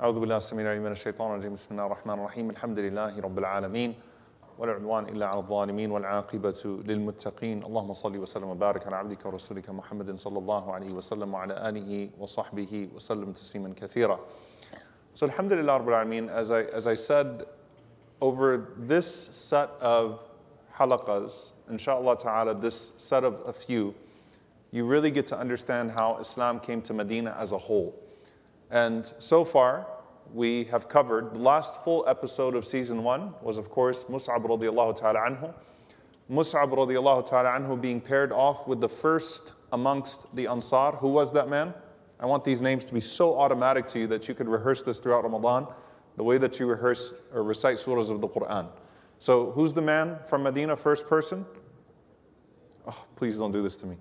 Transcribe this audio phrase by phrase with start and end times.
[0.00, 3.94] أعوذ بالله السميع العليم من الشيطان الرجيم بسم الله الرحمن الرحيم الحمد لله رب العالمين
[4.58, 10.18] ولا عدوان إلا على الظالمين والعاقبة للمتقين اللهم صل وسلم وبارك على عبدك ورسولك محمد
[10.18, 14.20] صلى الله عليه وسلم وعلى آله وصحبه وسلم تسليما كثيرا
[15.14, 17.46] So Alhamdulillah Rabbil Alameen, as I, as I said,
[18.20, 20.20] over this set of
[20.78, 23.94] halaqas, inshallah ta'ala, this set of a few,
[24.72, 27.94] you really get to understand how Islam came to Medina as a whole.
[28.70, 29.86] And so far,
[30.34, 34.96] we have covered the last full episode of season one was, of course, Mus'ab radiallahu
[34.96, 35.54] ta'ala anhu.
[36.30, 40.92] Mus'ab radiallahu ta'ala anhu being paired off with the first amongst the Ansar.
[40.92, 41.72] Who was that man?
[42.18, 44.98] I want these names to be so automatic to you that you could rehearse this
[44.98, 45.68] throughout Ramadan,
[46.16, 48.68] the way that you rehearse or recite surahs of the Quran.
[49.18, 51.44] So, who's the man from Medina, first person?
[52.86, 53.96] Oh, please don't do this to me.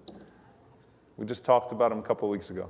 [1.17, 2.69] We just talked about him a couple weeks ago.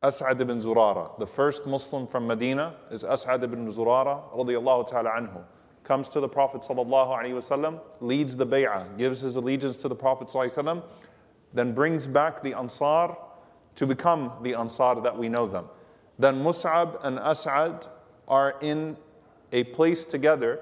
[0.00, 1.18] As'ad ibn Zurara.
[1.18, 5.42] The first Muslim from Medina is As'ad ibn Zurara radiallahu ta'ala anhu.
[5.82, 9.96] Comes to the Prophet sallallahu alaihi wasallam, leads the bay'ah, gives his allegiance to the
[9.96, 10.82] Prophet sallallahu alaihi wasallam,
[11.52, 13.16] then brings back the Ansar
[13.74, 15.64] to become the Ansar that we know them.
[16.20, 17.88] Then Mus'ab and As'ad
[18.28, 18.96] are in
[19.50, 20.60] a place together,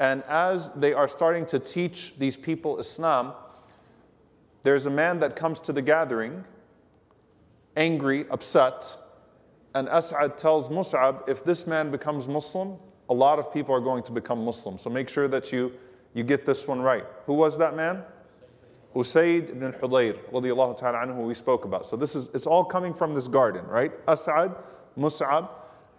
[0.00, 3.32] and as they are starting to teach these people Islam,
[4.64, 6.44] there's a man that comes to the gathering,
[7.76, 8.96] angry, upset,
[9.74, 12.76] and As'ad tells Mus'ab, if this man becomes Muslim,
[13.08, 14.78] a lot of people are going to become Muslim.
[14.78, 15.72] So make sure that you,
[16.14, 17.04] you get this one right.
[17.26, 18.02] Who was that man?
[18.94, 21.86] Usayd ibn Hudayr, radiallahu ta'ala anhu, who we spoke about.
[21.86, 23.92] So this is, it's all coming from this garden, right?
[24.06, 24.56] As'ad,
[24.98, 25.48] Mus'ab,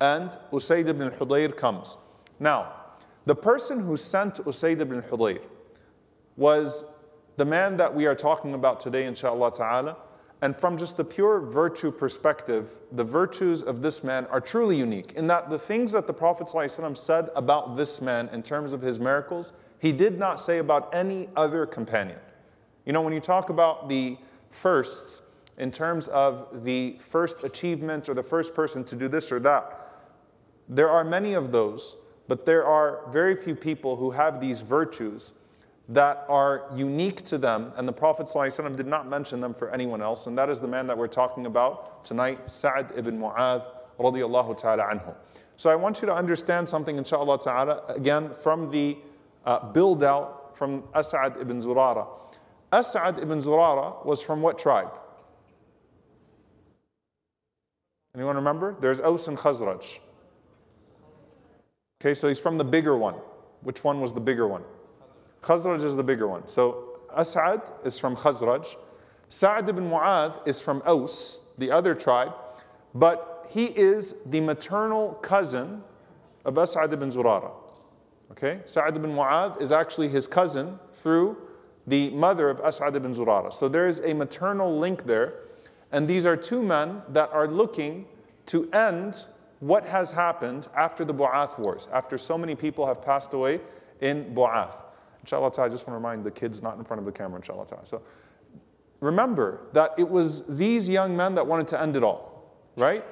[0.02, 1.98] and Usayd ibn Hudayr comes.
[2.42, 2.74] Now,
[3.26, 5.42] the person who sent Usayd ibn Hudayr
[6.36, 6.86] was
[7.38, 9.96] the man that we are talking about today, inshallah ta'ala.
[10.44, 15.14] And from just the pure virtue perspective, the virtues of this man are truly unique
[15.14, 18.82] in that the things that the Prophet ﷺ said about this man in terms of
[18.82, 22.18] his miracles, he did not say about any other companion.
[22.86, 24.18] You know, when you talk about the
[24.50, 25.22] firsts
[25.60, 29.78] in terms of the first achievement or the first person to do this or that,
[30.70, 31.98] there are many of those,
[32.28, 35.34] but there are very few people who have these virtues
[35.92, 40.02] that are unique to them, and the Prophet ﷺ did not mention them for anyone
[40.02, 43.64] else, and that is the man that we're talking about tonight, Sa'ad ibn Mu'adh
[44.00, 45.14] radiallahu ta'ala anhu.
[45.58, 48.98] So I want you to understand something, inshallah ta'ala, again, from the
[49.46, 52.08] uh, build out from As'ad ibn Zurara.
[52.72, 54.92] As'ad ibn Zurara was from what tribe?
[58.16, 58.76] Anyone remember?
[58.80, 60.00] There's Aus and Khazraj.
[62.02, 63.16] Okay, so he's from the bigger one.
[63.62, 64.64] Which one was the bigger one?
[65.42, 66.48] Khazraj is the bigger one.
[66.48, 68.76] So As'ad is from Khazraj.
[69.30, 72.34] Sa'ad ibn Mu'adh is from Aus, the other tribe,
[72.94, 75.84] but he is the maternal cousin
[76.46, 77.52] of As'ad ibn Zurara.
[78.32, 78.60] Okay?
[78.66, 81.38] Sa'ad ibn Mu'adh is actually his cousin through
[81.88, 83.52] the mother of As'ad ibn Zurara.
[83.52, 85.34] So there is a maternal link there.
[85.92, 88.06] And these are two men that are looking
[88.48, 89.26] to end
[89.60, 93.60] what has happened after the Bu'ath wars, after so many people have passed away
[94.02, 94.76] in Bu'ath.
[95.22, 97.68] Inshallah I just want to remind the kids not in front of the camera, inshallah.
[97.84, 98.02] So
[99.00, 103.04] remember that it was these young men that wanted to end it all, right?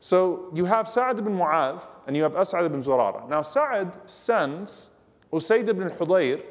[0.00, 3.28] So you have Sa'ad ibn Mu'adh and you have As'ad ibn Zurara.
[3.28, 4.90] Now Sa'ad sends
[5.32, 6.42] Usayd ibn Hudayr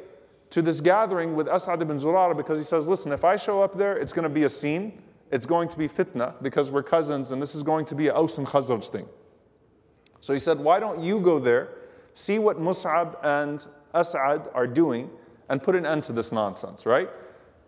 [0.52, 3.76] to this gathering with As'ad ibn Zurara because he says, listen, if I show up
[3.76, 5.02] there, it's going to be a scene.
[5.32, 8.14] It's going to be fitna because we're cousins and this is going to be a
[8.14, 9.08] Aus and Khazraj thing.
[10.22, 11.70] So he said, why don't you go there,
[12.14, 15.10] see what Mus'ab and As'ad are doing,
[15.50, 17.10] and put an end to this nonsense, right?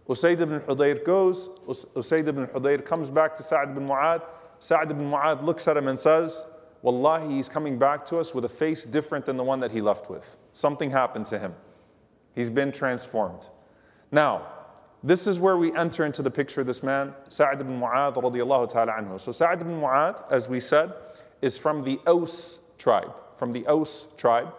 [0.08, 4.22] Usayd ibn Hudayr goes, Usayd ibn Hudayr comes back to Sa'ad ibn Mu'adh.
[4.60, 6.46] Sa'ad ibn Mu'adh looks at him and says,
[6.82, 9.82] Wallahi, he's coming back to us with a face different than the one that he
[9.82, 10.38] left with.
[10.54, 11.54] Something happened to him.
[12.36, 13.48] He's been transformed.
[14.12, 14.48] Now,
[15.04, 18.70] this is where we enter into the picture of this man, Sa'ad ibn Mu'adh radiallahu
[18.70, 19.20] ta'ala anhu.
[19.20, 20.94] So Sa'ad ibn Mu'adh, as we said,
[21.42, 24.54] is from the Aus tribe, from the Aus tribe.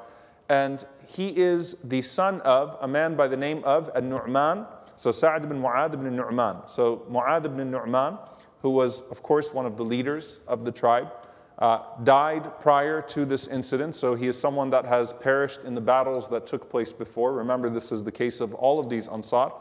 [0.53, 4.67] And he is the son of a man by the name of An-Nu'man.
[4.99, 6.69] So Sa'ad ibn Mu'adh ibn Nu'man.
[6.69, 8.19] So Mu'adh ibn Nu'man,
[8.61, 11.11] who was, of course, one of the leaders of the tribe,
[11.59, 13.97] uh, died prior to this incident.
[13.97, 17.33] So he is someone that has perished in the battles that took place before.
[17.33, 19.53] Remember, this is the case of all of these Ansar.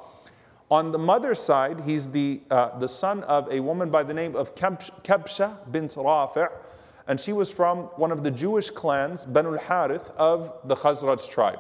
[0.69, 4.35] On the mother's side, he's the, uh, the son of a woman by the name
[4.35, 6.49] of Kabsha bint Rafi',
[7.07, 11.59] and she was from one of the Jewish clans, Banu al-Harith, of the Khazraj tribe.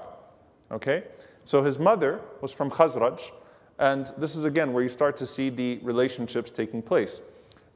[0.71, 1.03] Okay?
[1.45, 3.31] So his mother was from Khazraj,
[3.79, 7.21] and this is again where you start to see the relationships taking place.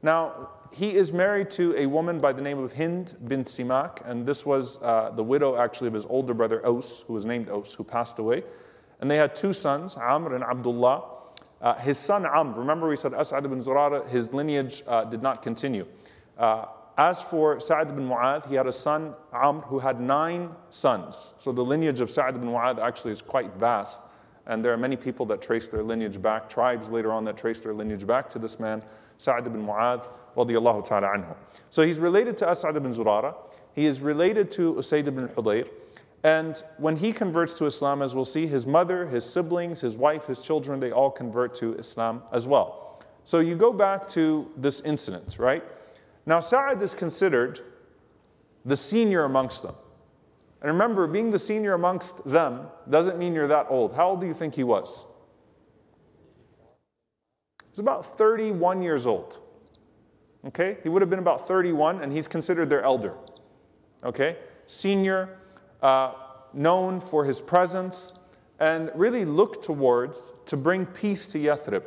[0.02, 4.26] Now, he is married to a woman by the name of Hind bint Simak, and
[4.26, 7.74] this was uh, the widow actually of his older brother Aus, who was named Aus,
[7.74, 8.44] who passed away.
[9.00, 11.04] And they had two sons, Amr and Abdullah.
[11.60, 15.42] Uh, his son Amr, remember we said As'ad ibn Zurara, his lineage uh, did not
[15.42, 15.86] continue.
[16.98, 21.34] As for Sa'ad ibn Mu'adh, he had a son, Amr, who had nine sons.
[21.38, 24.00] So the lineage of Sa'ad ibn Mu'adh actually is quite vast.
[24.46, 27.58] And there are many people that trace their lineage back, tribes later on that trace
[27.58, 28.82] their lineage back to this man,
[29.18, 30.06] Sa'ad ibn Mu'adh,
[30.36, 31.34] radiallahu ta'ala anhu.
[31.70, 33.34] So he's related to As'ad ibn Zurara.
[33.74, 35.68] He is related to Usayd ibn Hudayr.
[36.22, 40.26] And when he converts to Islam, as we'll see, his mother, his siblings, his wife,
[40.26, 43.02] his children, they all convert to Islam as well.
[43.24, 45.62] So you go back to this incident, right?
[46.26, 47.60] Now, Sa'ad is considered
[48.64, 49.74] the senior amongst them.
[50.60, 53.94] And remember, being the senior amongst them doesn't mean you're that old.
[53.94, 55.06] How old do you think he was?
[57.70, 59.38] He's about 31 years old.
[60.46, 60.78] Okay?
[60.82, 63.14] He would have been about 31, and he's considered their elder.
[64.02, 64.36] Okay?
[64.66, 65.38] Senior,
[65.82, 66.14] uh,
[66.52, 68.14] known for his presence,
[68.58, 71.84] and really looked towards to bring peace to Yathrib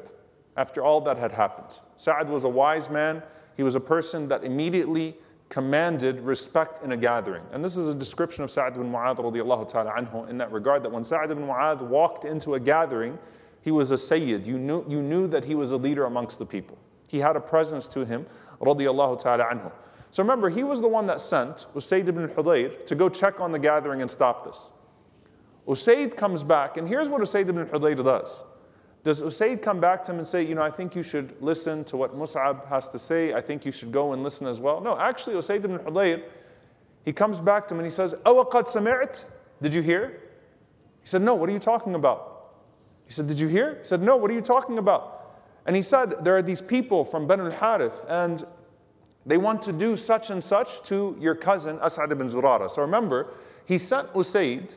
[0.56, 1.80] after all that had happened.
[1.98, 3.24] Sa'ad was a wise man.
[3.60, 5.18] He was a person that immediately
[5.50, 7.44] commanded respect in a gathering.
[7.52, 11.04] And this is a description of Sa'ad ibn Mu'adh anhu in that regard that when
[11.04, 13.20] Sa'ad ibn Mu'adh walked into a gathering,
[13.62, 14.48] he was a sayyid.
[14.48, 16.78] You knew, you knew that he was a leader amongst the people.
[17.08, 18.26] He had a presence to him
[18.62, 19.74] radiallahu ta'ala anhu.
[20.12, 23.52] So remember, he was the one that sent Usayd ibn Hudayr to go check on
[23.52, 24.72] the gathering and stop this.
[25.68, 28.42] Usayd comes back, and here's what Usayd ibn Hudayr does.
[29.04, 31.86] Does Usaid come back to him and say, you know, I think you should listen
[31.86, 33.34] to what Mus'ab has to say.
[33.34, 34.82] I think you should go and listen as well.
[34.82, 36.24] No, actually, Usaid ibn Hudayr,
[37.06, 39.24] he comes back to him and he says, oh, Awaqad sami'at?
[39.62, 40.22] Did you hear?
[41.02, 42.56] He said, no, what are you talking about?
[43.06, 43.78] He said, did you hear?
[43.80, 45.38] He said, no, what are you talking about?
[45.66, 48.46] And he said, there are these people from Banu al-Harith and
[49.26, 52.70] they want to do such and such to your cousin As'ad ibn Zurara.
[52.70, 53.28] So remember,
[53.66, 54.76] he sent Usayd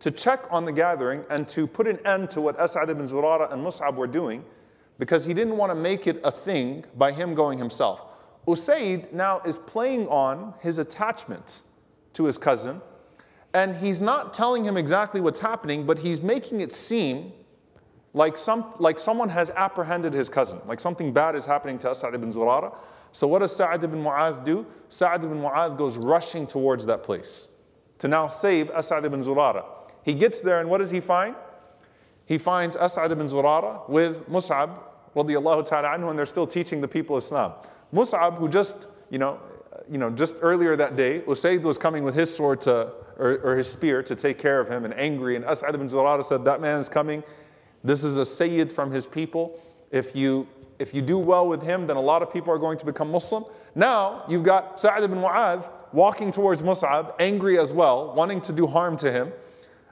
[0.00, 3.52] to check on the gathering and to put an end to what As'ad ibn Zurara
[3.52, 4.44] and Mus'ab were doing
[4.98, 8.14] because he didn't want to make it a thing by him going himself.
[8.46, 11.62] Usayd now is playing on his attachment
[12.12, 12.80] to his cousin,
[13.54, 17.32] and he's not telling him exactly what's happening, but he's making it seem
[18.14, 22.14] like, some, like someone has apprehended his cousin, like something bad is happening to As'ad
[22.14, 22.74] ibn Zurara.
[23.12, 24.66] So what does Sa'ad ibn Mu'adh do?
[24.88, 27.48] Sa'ad ibn Mu'adh goes rushing towards that place
[27.98, 29.64] to now save As'ad ibn Zurara.
[30.06, 31.34] He gets there, and what does he find?
[32.26, 34.70] He finds As'ad ibn Zurara with Mus'ab,
[35.16, 37.54] radiallahu ta'ala anhu, and they're still teaching the people Islam.
[37.92, 39.40] Mus'ab, who just, you know,
[39.90, 43.56] you know, just earlier that day, Usayd was coming with his sword to, or, or
[43.56, 45.34] his spear to take care of him and angry.
[45.34, 47.24] And As'ad ibn Zurara said, That man is coming.
[47.82, 49.60] This is a Sayyid from his people.
[49.90, 50.46] If you,
[50.78, 53.10] if you do well with him, then a lot of people are going to become
[53.10, 53.44] Muslim.
[53.74, 58.68] Now you've got Sa'ad ibn Mu'adh walking towards Mus'ab, angry as well, wanting to do
[58.68, 59.32] harm to him.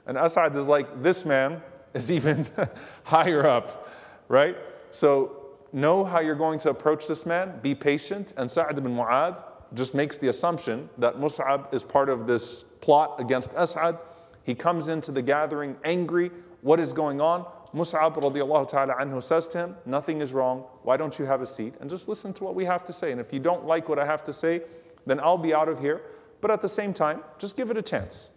[0.07, 1.61] And Asad is like, this man
[1.93, 2.45] is even
[3.03, 3.89] higher up,
[4.27, 4.57] right?
[4.91, 8.33] So know how you're going to approach this man, be patient.
[8.37, 9.37] And Sa'ad ibn Mu'adh
[9.73, 13.97] just makes the assumption that Mus'ab is part of this plot against Asad.
[14.43, 16.31] He comes into the gathering angry.
[16.61, 17.45] What is going on?
[17.73, 20.63] Mus'ab radiallahu ta'ala anhu says to him, Nothing is wrong.
[20.83, 23.11] Why don't you have a seat and just listen to what we have to say?
[23.11, 24.61] And if you don't like what I have to say,
[25.05, 26.01] then I'll be out of here.
[26.39, 28.34] But at the same time, just give it a chance.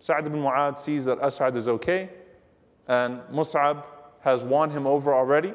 [0.00, 0.42] Sa'd ibn
[0.76, 2.08] sees that As'ad is okay,
[2.88, 3.86] and Mus'ab
[4.20, 5.52] has won him over already.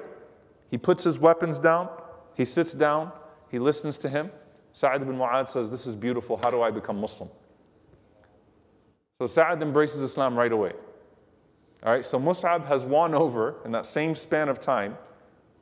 [0.69, 1.89] He puts his weapons down,
[2.35, 3.11] he sits down,
[3.49, 4.31] he listens to him.
[4.73, 7.29] Sa'd ibn says, This is beautiful, how do I become Muslim?
[9.19, 10.73] So Sa'ad embraces Islam right away.
[11.83, 14.97] All right, so Mus'ab has won over in that same span of time,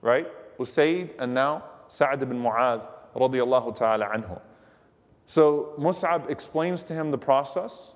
[0.02, 0.28] right?
[0.58, 2.82] Usayd and now Sa'ad ibn Mu'adh
[3.16, 4.42] radiallahu ta'ala anhu.
[5.28, 7.96] So Mus'ab explains to him the process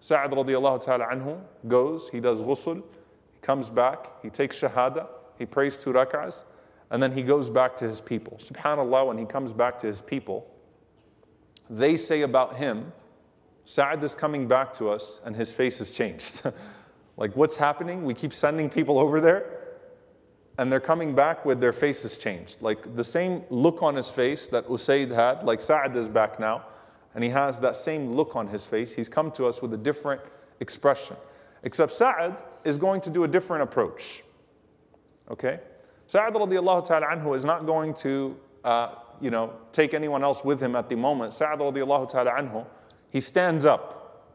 [0.00, 5.06] Sa'ad radiallahu ta'ala anhu goes, he does ghusl, he comes back, he takes shahada,
[5.38, 6.44] he prays two rak'ahs,
[6.90, 8.38] and then he goes back to his people.
[8.38, 10.46] SubhanAllah, when he comes back to his people,
[11.68, 12.92] they say about him,
[13.64, 16.42] Sa'ad is coming back to us and his face has changed.
[17.18, 18.04] like, what's happening?
[18.04, 19.58] We keep sending people over there
[20.56, 22.62] and they're coming back with their faces changed.
[22.62, 26.64] Like the same look on his face that Usaid had, like Sa'ad is back now
[27.18, 28.94] and he has that same look on his face.
[28.94, 30.20] He's come to us with a different
[30.60, 31.16] expression.
[31.64, 34.22] Except Sa'ad is going to do a different approach.
[35.28, 35.58] Okay?
[36.06, 40.62] Sa'ad radiallahu ta'ala anhu is not going to, uh, you know, take anyone else with
[40.62, 41.32] him at the moment.
[41.32, 42.64] Sa'ad radiallahu ta'ala anhu,
[43.10, 44.30] he stands up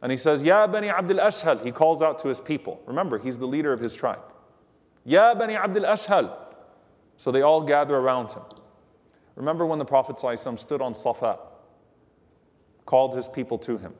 [0.00, 1.62] and he says, Ya Bani Abdul Ashhal.
[1.62, 2.80] He calls out to his people.
[2.86, 4.22] Remember, he's the leader of his tribe.
[5.04, 6.34] Ya Bani Abdul Ashhal.
[7.18, 8.44] So they all gather around him.
[9.36, 11.51] Remember when the Prophet stood on Safa,
[12.86, 13.94] called his people to him.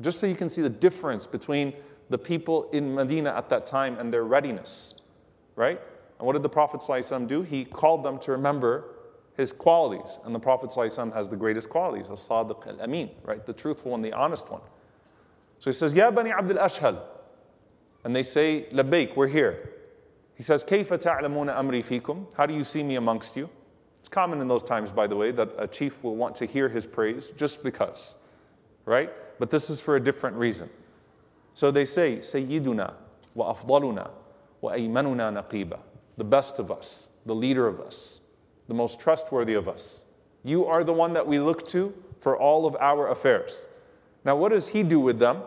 [0.00, 1.72] Just so you can see the difference between
[2.10, 4.94] the people in Medina at that time and their readiness,
[5.56, 5.80] right?
[6.18, 7.42] And what did the Prophet ﷺ do?
[7.42, 8.94] He called them to remember
[9.36, 10.18] his qualities.
[10.24, 13.44] And the Prophet ﷺ has the greatest qualities, as-sadiq al-amin, right?
[13.44, 14.62] The truthful and the honest one.
[15.58, 17.00] So he says, Ya Bani Abdul Ashhal.
[18.04, 19.70] And they say, Labbaik, we're here.
[20.34, 22.32] He says, Kayfa ta'lamuna amri fikum?
[22.36, 23.50] How do you see me amongst you?
[24.08, 26.66] It's common in those times, by the way, that a chief will want to hear
[26.66, 28.14] his praise just because,
[28.86, 29.10] right?
[29.38, 30.70] But this is for a different reason.
[31.52, 32.94] So they say, Sayyiduna
[33.34, 34.08] wa afdaluna
[34.62, 35.78] wa aymanuna naqiba,
[36.16, 38.22] the best of us, the leader of us,
[38.66, 40.06] the most trustworthy of us.
[40.42, 43.68] You are the one that we look to for all of our affairs.
[44.24, 45.42] Now, what does he do with them?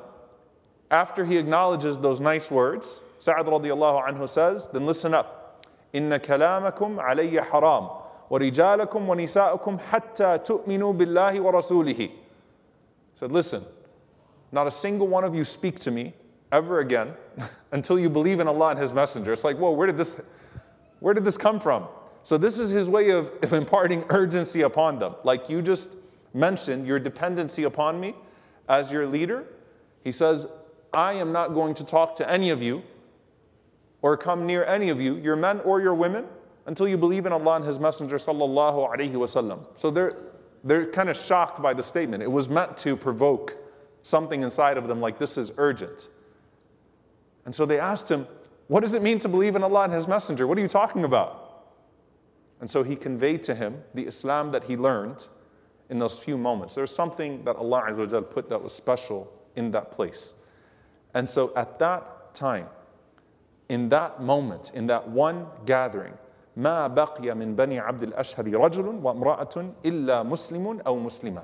[0.91, 5.65] After he acknowledges those nice words, Sa'ad radiallahu anhu says, then listen up.
[5.93, 8.00] Inna kalamakum alayya haram.
[8.30, 12.10] ورجالكم ونساءكم حتى تؤمنوا بالله ورسوله.
[13.14, 13.64] Said, listen,
[14.52, 16.12] not a single one of you speak to me
[16.52, 17.14] ever again
[17.72, 19.32] until you believe in Allah and His Messenger.
[19.32, 20.20] It's like, whoa, where did this,
[21.00, 21.86] where did this come from?
[22.22, 25.14] So this is his way of, of imparting urgency upon them.
[25.22, 25.90] Like you just
[26.34, 28.16] mentioned, your dependency upon me
[28.68, 29.44] as your leader.
[30.02, 30.48] He says,
[30.92, 32.82] I am not going to talk to any of you
[34.02, 36.24] or come near any of you, your men or your women,
[36.65, 39.65] until you believe in Allah and His Messenger sallallahu alaihi wasallam.
[39.75, 40.15] So they're
[40.63, 42.21] they're kind of shocked by the statement.
[42.21, 43.55] It was meant to provoke
[44.03, 46.09] something inside of them like this is urgent.
[47.45, 48.27] And so they asked him,
[48.67, 50.47] What does it mean to believe in Allah and His Messenger?
[50.47, 51.65] What are you talking about?
[52.59, 55.25] And so he conveyed to him the Islam that he learned
[55.89, 56.75] in those few moments.
[56.75, 60.35] There's something that Allah Azza put that was special in that place.
[61.15, 62.67] And so at that time,
[63.69, 66.13] in that moment, in that one gathering,
[66.56, 71.42] ما بقي من بني عبد الأشهر رجل وامرأة إلا مسلم أو مسلمة.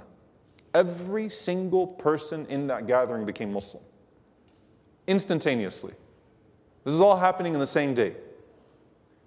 [0.74, 3.82] Every single person in that gathering became Muslim.
[5.06, 5.92] Instantaneously.
[6.84, 8.14] This is all happening in the same day.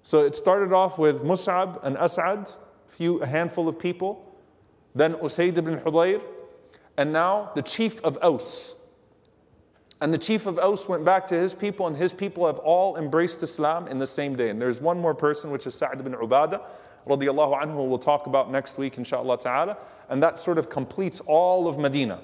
[0.04, 2.54] So it started off with Mus'ab and As'ad,
[2.88, 4.36] few, a handful of people,
[4.96, 6.22] then Usayd ibn Hudayr,
[6.98, 8.76] and now the chief of Aus,
[10.01, 12.97] and the chief of Aus went back to his people, and his people have all
[12.97, 14.49] embraced Islam in the same day.
[14.49, 16.63] And there's one more person, which is Sa'd ibn Ubadah,
[17.07, 19.77] radiallahu anhu, we'll talk about next week, inshallah ta'ala.
[20.09, 22.21] And that sort of completes all of Medina.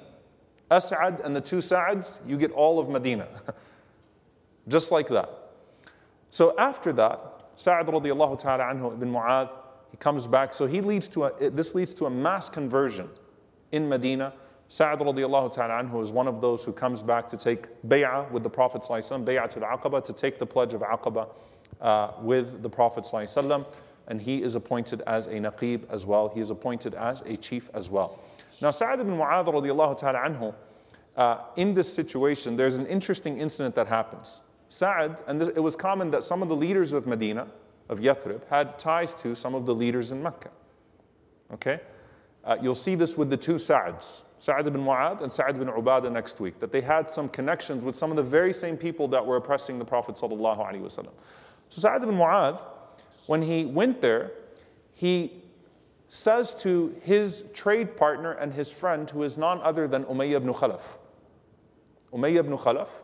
[0.70, 3.28] As'ad and the two Sa'ds, you get all of Medina.
[4.68, 5.30] Just like that.
[6.30, 9.50] So after that, Sa'd radiallahu ta'ala anhu ibn Mu'adh,
[9.90, 10.54] he comes back.
[10.54, 13.08] So he leads to a, this leads to a mass conversion
[13.72, 14.32] in Medina
[14.68, 18.42] Sa'ad radiallahu ta'ala anhu is one of those who comes back to take bay'ah with
[18.42, 21.28] the Prophet sallallahu bay'ah al-aqaba, to take the pledge of aqaba
[21.80, 23.06] uh, with the Prophet
[24.08, 26.28] and he is appointed as a naqib as well.
[26.28, 28.18] He is appointed as a chief as well.
[28.60, 30.54] Now Sa'ad ibn Mu'adh radiallahu ta'ala anhu,
[31.16, 34.40] uh, in this situation, there's an interesting incident that happens.
[34.68, 37.46] Sa'ad, and it was common that some of the leaders of Medina,
[37.88, 40.50] of Yathrib, had ties to some of the leaders in Mecca.
[41.54, 41.80] Okay?
[42.44, 44.24] Uh, you'll see this with the two Sa'ads.
[44.46, 47.96] Sa'ad ibn Mu'adh and Sa'ad ibn Ubadah next week, that they had some connections with
[47.96, 50.16] some of the very same people that were oppressing the Prophet.
[50.16, 52.62] So Sa'ad ibn Mu'adh,
[53.26, 54.30] when he went there,
[54.92, 55.42] he
[56.06, 60.54] says to his trade partner and his friend, who is none other than Umayyah ibn
[60.54, 60.98] Khalaf.
[62.12, 63.02] Umayyah ibn Khalaf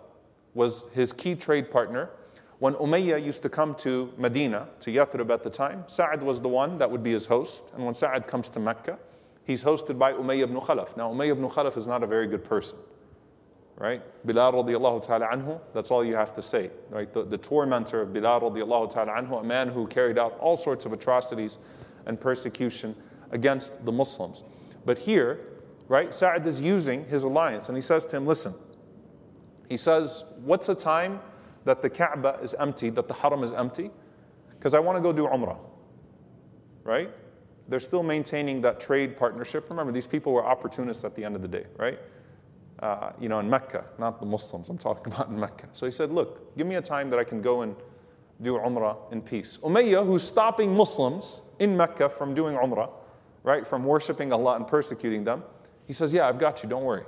[0.55, 2.11] was his key trade partner.
[2.61, 6.49] When Umayyah used to come to Medina, to Yathrib at the time, Sa'ad was the
[6.49, 7.65] one that would be his host.
[7.75, 8.97] And when Sa'ad comes to Mecca,
[9.45, 10.97] He's hosted by Umayyah ibn Khalaf.
[10.97, 12.79] Now, Umayyah ibn Khalaf is not a very good person,
[13.77, 14.01] right?
[14.25, 17.13] Bilal radiallahu ta'ala anhu, that's all you have to say, right?
[17.13, 20.87] The, the tormentor of Bilal radiallahu ta'ala anhu, a man who carried out all sorts
[20.87, 21.59] of atrocities
[22.07, 22.95] and persecution
[23.33, 24.45] against the Muslims.
[24.85, 25.41] But here,
[25.89, 28.55] right, Sa'ad is using his alliance and he says to him, listen,
[29.69, 31.21] he says, what's a time
[31.65, 33.91] that the Kaaba is empty, that the Haram is empty?
[34.59, 35.59] Because I want to go do Umrah,
[36.85, 37.11] right?
[37.69, 39.69] They're still maintaining that trade partnership.
[39.71, 41.99] Remember, these people were opportunists at the end of the day, right?
[42.81, 45.69] Uh, you know, in Mecca, not the Muslims, I'm talking about in Mecca.
[45.73, 47.77] So he said, Look, give me a time that I can go and
[48.43, 49.59] do Umrah in peace.
[49.63, 52.91] Umayyah, who's stopping Muslims in Mecca from doing Umrah,
[53.45, 55.45] right, from worshiping Allah and persecuting them,
[55.87, 57.05] he says, Yeah, I've got you, don't worry.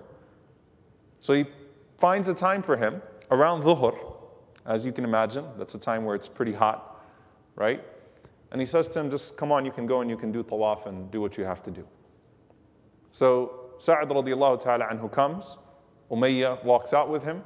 [1.20, 1.46] So he
[1.98, 3.98] finds a time for him around Dhuhr,
[4.66, 5.44] as you can imagine.
[5.58, 7.02] That's a time where it's pretty hot,
[7.56, 7.82] right?
[8.54, 10.44] And he says to him, just come on, you can go and you can do
[10.44, 11.84] tawaf and do what you have to do.
[13.10, 15.58] So Sa'ad radiallahu ta'ala anhu comes,
[16.08, 17.42] Umayyah walks out with him.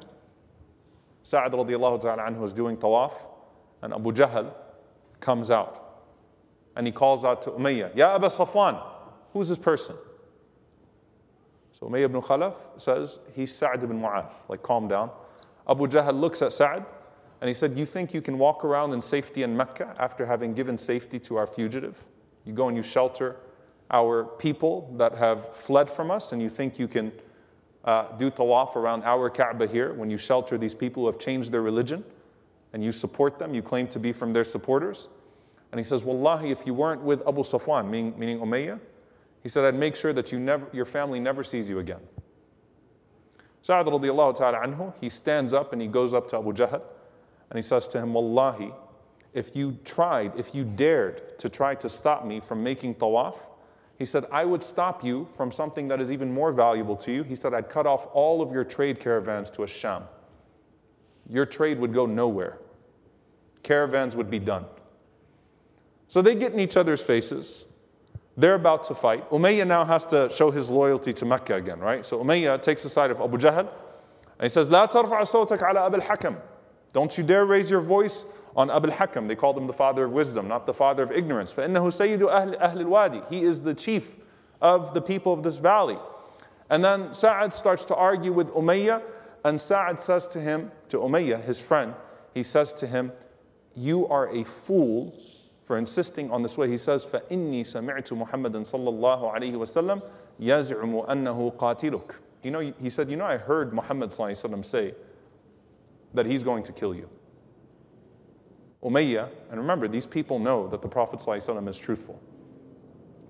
[1.22, 3.14] Sa'ad radiallahu ta'ala anhu is doing tawaf,
[3.80, 4.52] and Abu Jahl
[5.18, 5.86] comes out.
[6.76, 8.80] and he calls out to Umayyah, Ya Aba Safwan,
[9.32, 9.96] who's this person?
[11.72, 15.10] So Umayyah ibn Khalaf says, he's Sa'd ibn Mu'adh, like calm down.
[15.66, 16.84] Abu Jahl looks at Sa'd
[17.40, 20.54] and he said, You think you can walk around in safety in Mecca after having
[20.54, 22.04] given safety to our fugitive?
[22.44, 23.36] You go and you shelter
[23.90, 27.12] our people that have fled from us, and you think you can
[27.84, 31.52] uh, do tawaf around our Kaaba here when you shelter these people who have changed
[31.52, 32.04] their religion
[32.74, 35.08] and you support them, you claim to be from their supporters.
[35.72, 38.78] And he says, Wallahi, if you weren't with Abu Safwan, meaning, meaning Umayyah,
[39.42, 42.00] he said, I'd make sure that you never, your family never sees you again.
[43.62, 46.82] Sa'ad radiallahu ta'ala anhu, he stands up and he goes up to Abu Jahl
[47.49, 48.71] and he says to him, Wallahi,
[49.33, 53.37] if you tried, if you dared to try to stop me from making tawaf,
[53.97, 57.23] he said, I would stop you from something that is even more valuable to you.
[57.23, 60.03] He said, I'd cut off all of your trade caravans to Asham.
[61.29, 62.57] Your trade would go nowhere.
[63.61, 64.65] Caravans would be done.
[66.07, 67.65] So they get in each other's faces.
[68.35, 69.29] They're about to fight.
[69.29, 72.05] Umayyah now has to show his loyalty to Mecca again, right?
[72.05, 73.69] So Umayyah takes the side of Abu Jahl and
[74.41, 76.35] he says, لا ترفع صوتك على أبي الحكم.
[76.92, 78.24] Don't you dare raise your voice
[78.56, 79.28] on Abul Hakam.
[79.28, 81.52] They called him the father of wisdom, not the father of ignorance.
[81.52, 84.16] فَإِنَّهُ سَيِّدُ أَهْلِ, أهل He is the chief
[84.60, 85.96] of the people of this valley.
[86.70, 89.02] And then Sa'ad starts to argue with Umayyah,
[89.44, 91.94] and Sa'ad says to him, to Umayyah, his friend,
[92.34, 93.12] he says to him,
[93.76, 95.14] You are a fool
[95.64, 96.68] for insisting on this way.
[96.68, 100.02] He says, فَإِنِّي سَمِعْتُ مُحَمَّدًا صَلَّى اللَّهُ عَلَيْهِ وَسَلَّمَ
[100.40, 104.94] يَزْعُمُ أَنَّهُ قَاتِلُك You know, he said, You know, I heard Muhammad say
[106.14, 107.08] that he's going to kill you.
[108.82, 112.20] Umayyah, and remember, these people know that the Prophet ﷺ is truthful.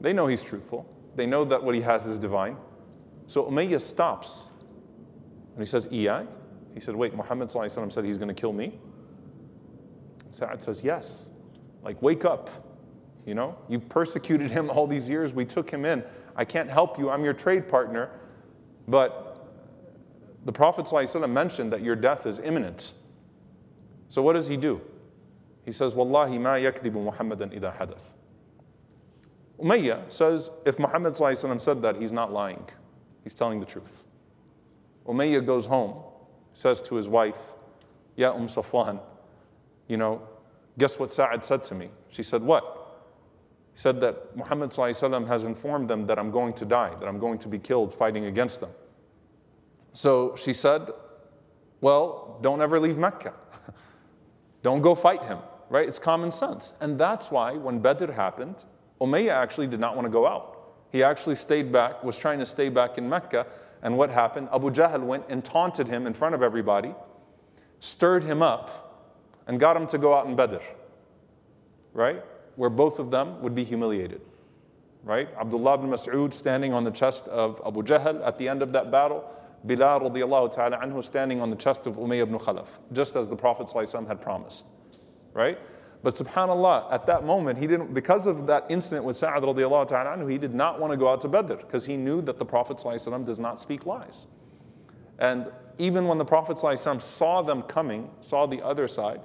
[0.01, 0.87] They know he's truthful.
[1.17, 2.57] They know that what he has is divine.
[3.27, 4.51] So Umayyah stops
[5.55, 6.25] and he says, EI?
[6.75, 8.79] He said, Wait, Muhammad ﷺ said he's going to kill me?
[10.31, 11.33] Sa'ad says, Yes.
[11.83, 12.51] Like, wake up.
[13.27, 15.35] You know, you persecuted him all these years.
[15.35, 16.03] We took him in.
[16.37, 17.11] I can't help you.
[17.11, 18.11] I'm your trade partner.
[18.87, 19.28] But
[20.49, 22.95] the Prophet ﷺ mentioned that your death is imminent.
[24.09, 24.81] So what does he do?
[25.67, 28.15] He says, Wallahi ma yakdibu Muhammadan ida hadath.
[29.61, 32.65] Umayyah says, if Muhammad ﷺ said that, he's not lying.
[33.25, 34.05] He's telling the truth.
[35.07, 36.03] Umayyah goes home,
[36.55, 37.37] says to his wife,
[38.17, 39.03] Ya Umm Safwan,
[39.87, 40.23] you know,
[40.79, 41.91] Guess what Sa'ad said to me?
[42.09, 43.05] She said, What?
[43.75, 47.19] He said that Muhammad ﷺ has informed them that I'm going to die, that I'm
[47.19, 48.71] going to be killed fighting against them.
[49.99, 50.93] So she said,
[51.81, 53.35] Well, don't ever leave Mecca.
[54.63, 55.39] don't go fight him,
[55.71, 55.89] right?
[55.89, 56.75] It's common sense.
[56.81, 58.55] And that's why when Badr happened,
[59.01, 60.57] Umayyah actually did not want to go out.
[60.93, 63.45] He actually stayed back, was trying to stay back in Mecca.
[63.83, 64.49] And what happened?
[64.55, 66.95] Abu Jahl went and taunted him in front of everybody,
[67.81, 69.11] stirred him up,
[69.49, 70.63] and got him to go out in Badr,
[71.93, 72.23] right?
[72.55, 74.21] Where both of them would be humiliated,
[75.03, 75.29] right?
[75.41, 78.93] Abdullah ibn Mas'ud standing on the chest of Abu Jahl at the end of that
[78.93, 79.29] battle,
[79.66, 83.36] Bilal radiallahu ta'ala anhu standing on the chest of Umayyah ibn Khalaf, just as the
[83.36, 83.72] Prophet
[84.08, 84.66] had promised,
[85.34, 85.58] right?
[86.04, 90.18] But subhanAllah, at that moment, he didn't, because of that incident with Sa'ad radiallahu ta'ala
[90.18, 92.46] anhu, he did not want to go out to Badr because he knew that the
[92.46, 92.78] Prophet
[93.26, 94.28] does not speak lies.
[95.20, 99.22] And even when the Prophet saw them coming, saw the other side,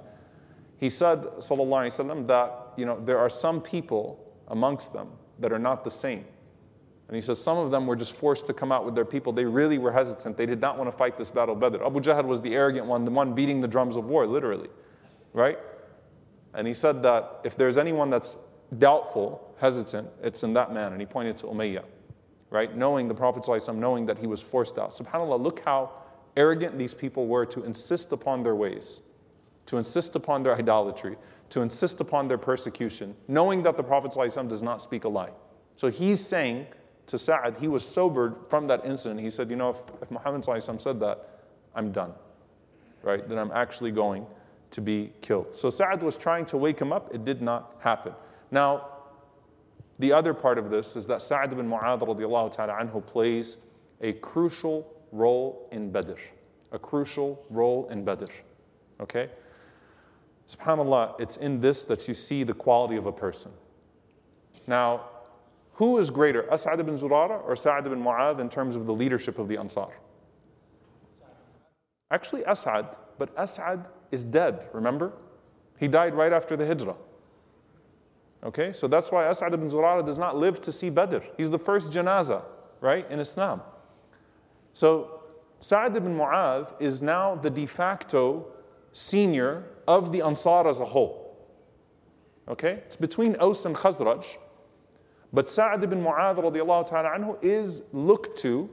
[0.77, 5.83] he said, وسلم, that you know, there are some people amongst them that are not
[5.83, 6.23] the same.
[7.08, 9.32] and he says some of them were just forced to come out with their people.
[9.32, 10.36] They really were hesitant.
[10.36, 11.84] They did not want to fight this battle Badr.
[11.84, 14.68] Abu Jahl was the arrogant one, the one beating the drums of war, literally.
[15.32, 15.58] Right?
[16.54, 18.36] And he said that if there's anyone that's
[18.78, 20.92] doubtful, hesitant, it's in that man.
[20.92, 21.84] And he pointed to Umayyah.
[22.50, 22.74] Right?
[22.76, 24.90] Knowing the Prophet, knowing that he was forced out.
[24.90, 25.92] SubhanAllah, look how
[26.36, 29.02] arrogant these people were to insist upon their ways
[29.66, 31.16] to insist upon their idolatry,
[31.50, 35.30] to insist upon their persecution, knowing that the Prophet ﷺ does not speak a lie.
[35.76, 36.66] So he's saying
[37.06, 39.20] to Sa'ad, he was sobered from that incident.
[39.20, 41.40] He said, You know, if, if Muhammad said that,
[41.74, 42.12] I'm done,
[43.02, 43.28] right?
[43.28, 44.26] Then I'm actually going
[44.70, 45.54] to be killed.
[45.56, 48.12] So Sa'ad was trying to wake him up, it did not happen.
[48.50, 48.88] Now,
[49.98, 53.58] the other part of this is that Sa'ad ibn Mu'adh radiallahu ta'ala anhu plays
[54.00, 56.14] a crucial role in Badr.
[56.72, 58.32] A crucial role in Badr.
[59.00, 59.30] Okay?
[60.48, 63.52] SubhanAllah, it's in this that you see the quality of a person.
[64.66, 65.08] Now,
[65.74, 69.38] who is greater, As'ad ibn Zurara or Sa'ad ibn Mu'adh in terms of the leadership
[69.38, 69.90] of the Ansar?
[72.10, 75.12] Actually, As'ad, but As'ad is dead, remember?
[75.78, 76.96] He died right after the Hijrah.
[78.44, 81.18] Okay, so that's why As'ad ibn Zurara does not live to see Badr.
[81.36, 82.42] He's the first janazah,
[82.80, 83.60] right, in Islam.
[84.74, 85.22] So
[85.60, 88.46] Sa'ad ibn Mu'adh is now the de facto
[88.92, 91.36] senior of the Ansar as a whole.
[92.48, 92.82] Okay?
[92.86, 94.24] It's between Aus and Khazraj.
[95.34, 98.70] But Sa'd ibn Mu'adh radiallahu ta'ala anhu is looked to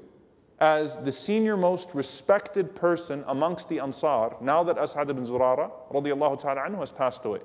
[0.60, 6.39] as the senior most respected person amongst the Ansar now that As'ad ibn Zurara radiallahu
[6.39, 7.39] ta'ala anhu has passed away.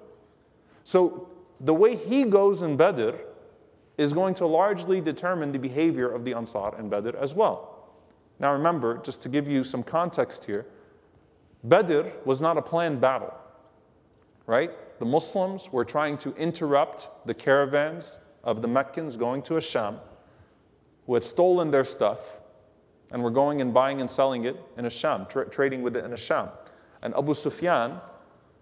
[0.85, 1.31] So
[1.63, 3.13] the way he goes in Badr
[3.97, 7.89] is going to largely determine the behavior of the Ansar in Badr as well.
[8.39, 10.67] Now remember, just to give you some context here,
[11.65, 13.33] Badr was not a planned battle,
[14.45, 14.73] right?
[14.99, 19.99] The Muslims were trying to interrupt the caravans of the Meccans going to Asham
[21.07, 22.19] who had stolen their stuff
[23.11, 26.13] and were going and buying and selling it in Asham, tra- trading with it in
[26.13, 26.51] Asham.
[27.03, 28.01] And Abu Sufyan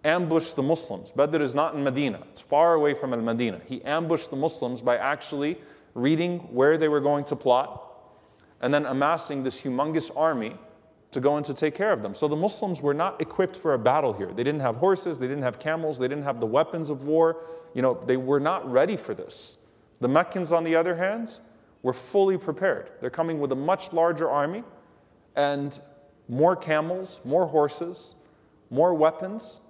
[0.05, 1.13] ambushed the Muslims.
[1.13, 3.61] Badr is not in Medina, it's far away from Al Medina.
[3.65, 5.59] He ambushed the Muslims by actually
[5.95, 7.81] reading where they were going to plot
[8.61, 10.57] and then amassing this humongous army
[11.13, 12.15] to go and to take care of them.
[12.15, 14.33] So the Muslims were not equipped for a battle here.
[14.33, 17.45] They didn't have horses, they didn't have camels, they didn't have the weapons of war.
[17.73, 19.59] You know, they were not ready for this.
[20.04, 21.40] The Meccans, on the other hand,
[21.84, 22.92] were fully prepared.
[23.00, 24.64] They're coming with a much larger army
[25.36, 25.80] and
[26.28, 28.16] more camels, more horses,
[28.70, 29.62] more weapons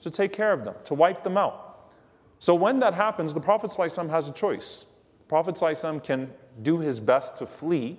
[0.00, 1.90] to take care of them, to wipe them out.
[2.38, 4.86] So when that happens, the Prophet ﷺ has a choice.
[5.20, 6.30] The Prophet ﷺ can
[6.62, 7.98] do his best to flee,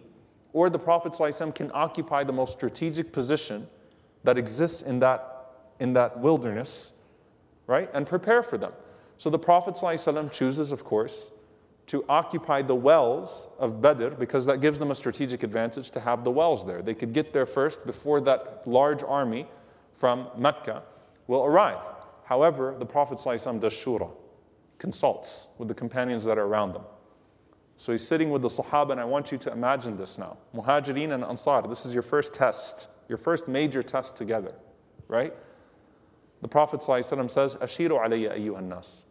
[0.54, 3.68] or the Prophet ﷺ can occupy the most strategic position
[4.24, 6.94] that exists in that, in that wilderness,
[7.68, 8.72] right, and prepare for them.
[9.18, 11.32] So the Prophet ﷺ chooses, of course,
[11.87, 16.25] to occupy the wells of Badr because that gives them a strategic advantage to have
[16.25, 16.83] the wells there.
[16.83, 19.47] They could get there first before that large army
[19.95, 20.83] from Mecca
[21.27, 21.79] will arrive.
[22.25, 24.11] However, the Prophet ﷺ does shura,
[24.79, 26.85] consults with the companions that are around them.
[27.77, 30.39] So he's sitting with the Sahaba, and I want you to imagine this now.
[30.55, 34.55] Muhajirin and Ansar, this is your first test, your first major test together,
[35.09, 35.35] right?
[36.41, 39.05] The Prophet ﷺ says, Ashiru alayya ayyuhan nas.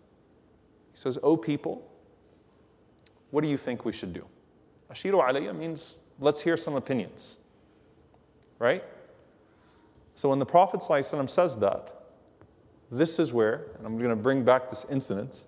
[0.91, 1.87] He says, O people,
[3.32, 4.24] what do you think we should do?
[4.92, 7.38] Ashiru alayya means let's hear some opinions.
[8.58, 8.82] Right?
[10.14, 11.94] So when the Prophet ﷺ says that,
[12.90, 15.44] this is where, and I'm going to bring back this incident,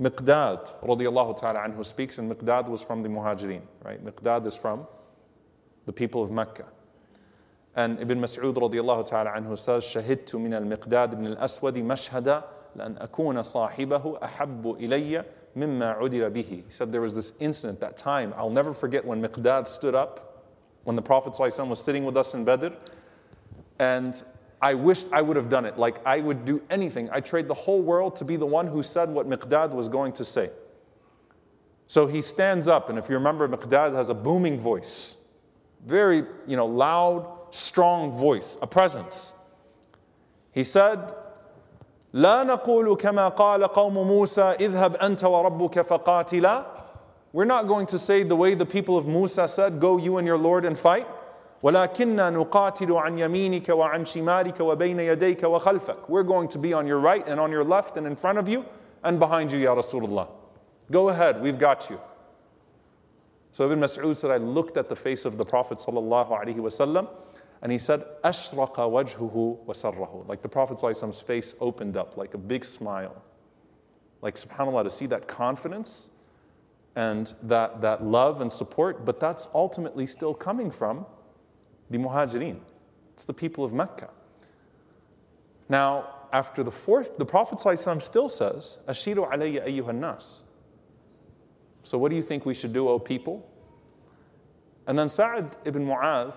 [0.00, 4.04] Miqdad radiallahu ta'ala anhu speaks, and Miqdad was from the Muhajirin, right?
[4.04, 4.86] Miqdad is from
[5.86, 6.66] the people of Mecca.
[7.74, 12.44] And Ibn Mas'ud radiallahu ta'ala anhu says, شهدت من المقداد بن الأسود مشهدا
[12.76, 15.24] لأن أكون صاحبه أحب إلي
[15.57, 16.43] mimma udira bihi.
[16.45, 18.33] He said there was this incident, that time.
[18.37, 20.45] I'll never forget when Miqdad stood up,
[20.83, 22.69] when the Prophet ﷺ was sitting with us in Badr,
[23.79, 24.23] and
[24.61, 25.77] I wished I would have done it.
[25.77, 27.09] Like I would do anything.
[27.11, 30.13] I trade the whole world to be the one who said what Miqdad was going
[30.13, 30.49] to say.
[31.87, 35.17] So he stands up, and if you remember, Miqdad has a booming voice,
[35.85, 39.33] very you know loud, strong voice, a presence.
[40.51, 41.13] He said,
[42.16, 46.64] لا نقول كما قال قوم موسى اذهب أنت وربك فقاتلا
[47.32, 50.26] We're not going to say the way the people of Musa said, go you and
[50.26, 51.06] your Lord and fight.
[51.62, 56.08] ولكننا نقاتل عن يمينك وعن شمالك وبين يديك وخلفك.
[56.08, 58.48] We're going to be on your right and on your left and in front of
[58.48, 58.64] you
[59.04, 60.28] and behind you, Ya Rasulullah.
[60.90, 61.98] Go ahead, we've got you.
[63.52, 67.08] So Ibn Mas'ud said, I looked at the face of the Prophet sallallahu alaihi wasallam
[67.62, 72.64] and he said, أَشْرَقَ وَجْهُهُ وَسَرَّهُ Like the Prophet's face opened up like a big
[72.64, 73.22] smile.
[74.20, 76.10] Like subhanAllah, to see that confidence
[76.96, 81.06] and that, that love and support, but that's ultimately still coming from
[81.90, 82.58] the muhajirin.
[83.14, 84.10] It's the people of Mecca.
[85.68, 90.42] Now, after the fourth, the Prophet still says, Ashiru alayya ayyuhan nas.
[91.84, 93.48] So what do you think we should do, O people?
[94.86, 96.34] And then Sa'ad ibn Mu'adh,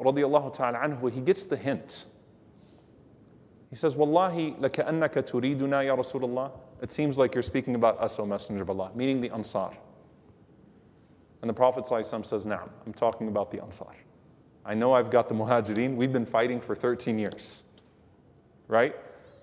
[0.00, 2.06] radiallahu ta'ala anhu, he gets the hint.
[3.70, 6.52] He says, Wallahi, لَكَأَنَّكَ تُرِيدُنَا ya Rasulullah.
[6.80, 9.72] It seems like you're speaking about us, O Messenger of Allah, meaning the Ansar.
[11.42, 13.94] And the Prophet ﷺ says, Naam, I'm talking about the Ansar.
[14.64, 15.96] I know I've got the Muhajirin.
[15.96, 17.64] We've been fighting for 13 years,
[18.68, 18.94] right?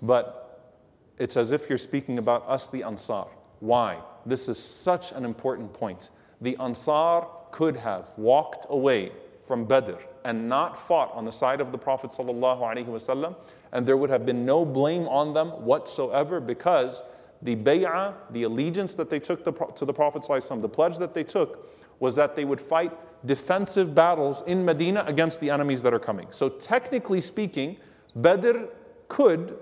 [0.01, 0.73] But
[1.19, 3.27] it's as if you're speaking about us, the Ansar.
[3.59, 3.99] Why?
[4.25, 6.09] This is such an important point.
[6.41, 9.11] The Ansar could have walked away
[9.43, 13.35] from Badr and not fought on the side of the Prophet ﷺ,
[13.71, 17.03] and there would have been no blame on them whatsoever because
[17.41, 21.23] the bay'ah, the allegiance that they took to the Prophet ﷺ, the pledge that they
[21.23, 22.91] took, was that they would fight
[23.25, 26.27] defensive battles in Medina against the enemies that are coming.
[26.31, 27.77] So technically speaking,
[28.15, 28.65] Badr
[29.07, 29.57] could,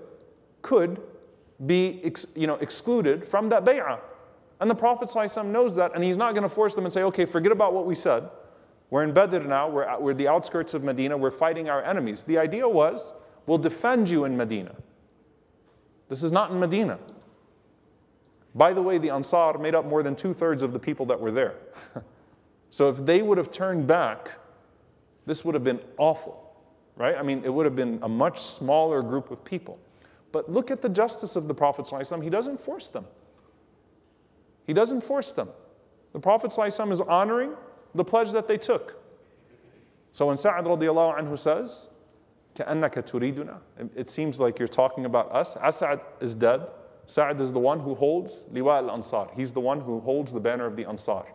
[0.62, 1.00] could
[1.66, 4.00] be ex, you know, excluded from that bay'ah.
[4.60, 7.02] And the Prophet ﷺ knows that, and he's not going to force them and say,
[7.04, 8.28] okay, forget about what we said.
[8.89, 12.23] We're in Badr now, we're, we're the outskirts of Medina, we're fighting our enemies.
[12.23, 13.13] The idea was,
[13.45, 14.75] we'll defend you in Medina.
[16.07, 16.99] This is not in Medina.
[18.53, 21.19] By the way, the Ansar made up more than two thirds of the people that
[21.19, 21.55] were there.
[22.69, 24.31] so if they would have turned back,
[25.25, 26.55] this would have been awful,
[26.95, 27.15] right?
[27.17, 29.77] I mean, it would have been a much smaller group of people.
[30.31, 31.85] But look at the justice of the Prophet.
[31.85, 32.23] ﷺ.
[32.23, 33.05] He doesn't force them.
[34.67, 35.49] He doesn't force them.
[36.13, 37.53] The Prophet ﷺ is honoring
[37.94, 38.96] the pledge that they took.
[40.12, 41.90] So when Sa'ad radiallahu anhu says,
[42.54, 43.58] كَأَنَّكَ تُرِيدُنَا
[43.94, 45.56] It seems like you're talking about us.
[45.56, 46.66] As'ad is dead.
[47.06, 49.28] Sa'ad is the one who holds Liwa al-Ansar.
[49.36, 51.26] He's the one who holds the banner of the Ansar.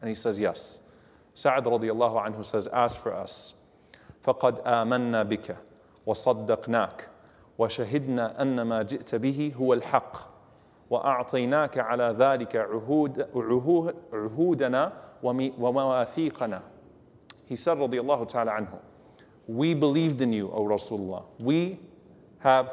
[0.00, 0.82] And he says, yes.
[1.34, 3.54] Sa'ad radiallahu anhu says, ask for us.
[4.24, 5.56] فَقَدْ آمَنَّا بِكَ
[6.06, 7.08] وَصَدَّقْنَاكَ
[7.58, 10.16] وشهدنا أن ما جئت به هو الحق
[10.90, 13.26] وأعطيناك على ذلك عهود
[14.12, 16.62] عهودنا ومواثيقنا
[17.46, 18.78] He said رضي الله تعالى عنه
[19.48, 21.24] We believed in you, O Rasulullah.
[21.38, 21.78] We
[22.38, 22.70] have,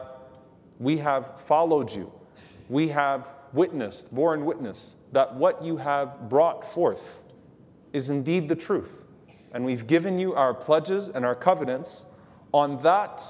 [0.80, 2.12] we have followed you.
[2.70, 7.24] We have witnessed, borne witness, that what you have brought forth
[7.92, 9.06] is indeed the truth.
[9.52, 12.06] And we've given you our pledges and our covenants
[12.54, 13.24] on that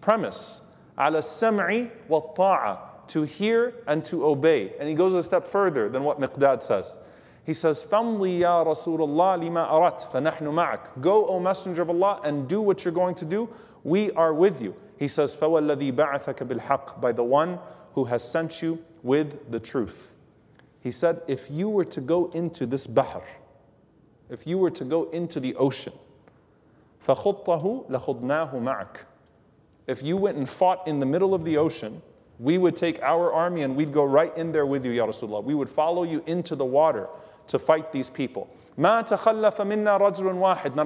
[0.00, 0.62] premise
[0.98, 4.72] على السمع والطاعة to hear and to obey.
[4.78, 6.98] And he goes a step further than what Miqdad says.
[7.44, 12.20] He says, فَامْضِي يَا رَسُولَ اللَّهِ لِمَا أَرَدْ فَنَحْنُ مَعَكَ Go, O Messenger of Allah,
[12.24, 13.48] and do what you're going to do.
[13.84, 14.74] We are with you.
[14.98, 17.58] He says, فَوَالَّذِي بَعَثَكَ بِالْحَقِّ By the one
[17.94, 20.14] who has sent you with the truth.
[20.80, 23.22] He said, if you were to go into this bahr,
[24.28, 25.94] if you were to go into the ocean,
[27.06, 29.04] فَخُطَّهُ لَخُضْنَاهُ مَعَكَ
[29.88, 32.00] if you went and fought in the middle of the ocean,
[32.38, 35.42] we would take our army and we'd go right in there with you, Ya Rasulullah.
[35.42, 37.08] We would follow you into the water
[37.46, 38.48] to fight these people.
[38.76, 39.18] Not a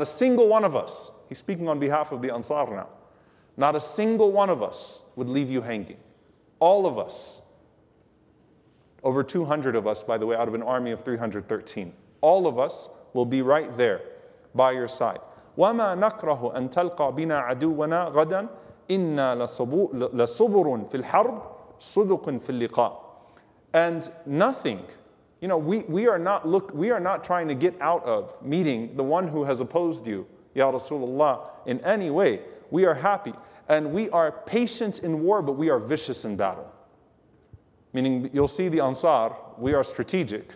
[0.04, 2.88] single one of us, he's speaking on behalf of the Ansar now,
[3.56, 5.98] not a single one of us would leave you hanging.
[6.60, 7.42] All of us,
[9.04, 12.58] over 200 of us, by the way, out of an army of 313, all of
[12.58, 14.00] us will be right there
[14.54, 15.20] by your side.
[15.58, 18.46] وما نكره أن تلقى بنا عدونا غدا
[18.90, 19.34] إنا
[20.14, 21.42] لصبر في الحرب
[21.78, 23.02] صدق في اللقاء
[23.74, 24.80] and nothing
[25.40, 28.34] you know we, we are not look we are not trying to get out of
[28.42, 33.32] meeting the one who has opposed you ya rasulullah in any way we are happy
[33.68, 36.70] and we are patient in war but we are vicious in battle
[37.92, 40.54] meaning you'll see the ansar we are strategic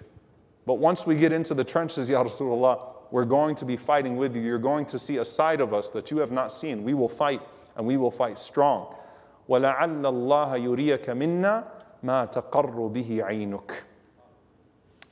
[0.66, 4.35] but once we get into the trenches ya rasulullah we're going to be fighting with
[4.37, 6.94] you you're going to see a side of us that you have not seen we
[6.94, 7.40] will fight
[7.76, 8.94] and we will fight strong.
[9.48, 11.64] وَلَعَلَّ اللَّهَ يُرِيَكَ مِنَّا
[12.02, 13.70] مَا تَقَرُّ بِهِ عَيْنُكَ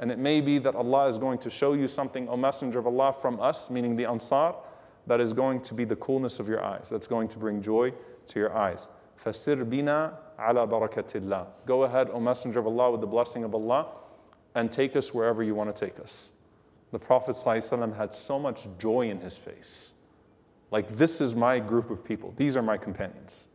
[0.01, 2.87] And it may be that Allah is going to show you something, O Messenger of
[2.87, 4.55] Allah, from us, meaning the Ansar,
[5.07, 7.93] that is going to be the coolness of your eyes, that's going to bring joy
[8.29, 8.89] to your eyes.
[9.25, 13.55] فَسِرْ بِنَا عَلَى بَرَكَةِ اللَّهِ Go ahead, O Messenger of Allah, with the blessing of
[13.55, 13.87] Allah,
[14.55, 16.33] and take us wherever you want to take us.
[16.91, 19.95] The Prophet ﷺ had so much joy in his face.
[20.71, 22.33] Like, this is my group of people.
[22.37, 23.49] These are my companions.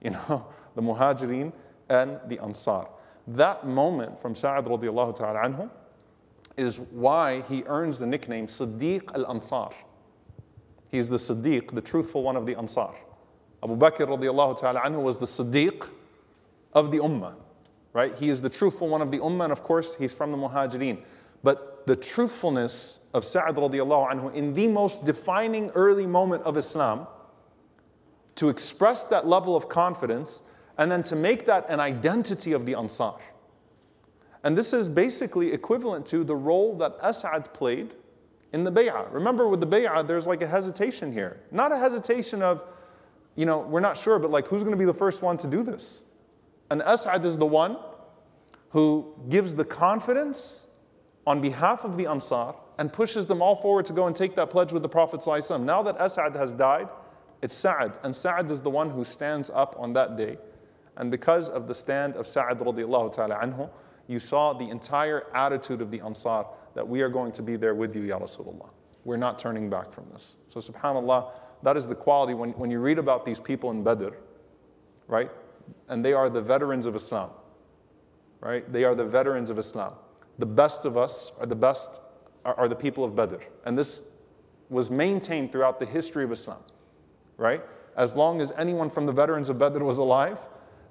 [0.00, 0.46] You know,
[0.76, 1.52] the Muhajirin
[1.88, 2.86] and the Ansar.
[3.27, 5.69] That moment from Sa'ad radiallahu ta'ala anhu
[6.57, 9.71] is why he earns the nickname Siddiq al Ansar.
[10.89, 12.93] He is the Siddiq, the truthful one of the Ansar.
[13.63, 15.87] Abu Bakr radiallahu ta'ala anhu was the Siddiq
[16.73, 17.33] of the Ummah,
[17.93, 18.13] right?
[18.15, 21.03] He is the truthful one of the Ummah, and of course, he's from the Muhajirin.
[21.43, 27.07] But the truthfulness of Sa'ad radiallahu anhu in the most defining early moment of Islam,
[28.35, 30.43] to express that level of confidence
[30.77, 33.19] and then to make that an identity of the Ansar.
[34.43, 37.93] And this is basically equivalent to the role that As'ad played
[38.51, 39.11] in the bay'ah.
[39.11, 41.39] Remember, with the bay'ah, there's like a hesitation here.
[41.51, 42.63] Not a hesitation of,
[43.35, 45.47] you know, we're not sure, but like who's going to be the first one to
[45.47, 46.03] do this?
[46.69, 47.77] And As'ad is the one
[48.69, 50.67] who gives the confidence
[51.25, 54.49] on behalf of the Ansar and pushes them all forward to go and take that
[54.49, 55.19] pledge with the Prophet.
[55.19, 55.63] ﷺ.
[55.63, 56.89] Now that As'ad has died,
[57.41, 60.37] it's Sa'ad, and Sa'ad is the one who stands up on that day.
[60.97, 63.69] And because of the stand of Sa'ad radiallahu ta'ala anhu,
[64.07, 67.75] you saw the entire attitude of the Ansar that we are going to be there
[67.75, 68.69] with you, Ya Rasulullah.
[69.05, 70.35] We're not turning back from this.
[70.49, 71.31] So, subhanAllah,
[71.63, 74.09] that is the quality when, when you read about these people in Badr,
[75.07, 75.31] right?
[75.87, 77.29] And they are the veterans of Islam,
[78.41, 78.71] right?
[78.71, 79.93] They are the veterans of Islam.
[80.39, 82.01] The best of us are the best
[82.45, 83.37] are, are the people of Badr.
[83.65, 84.07] And this
[84.69, 86.61] was maintained throughout the history of Islam,
[87.37, 87.61] right?
[87.95, 90.39] As long as anyone from the veterans of Badr was alive,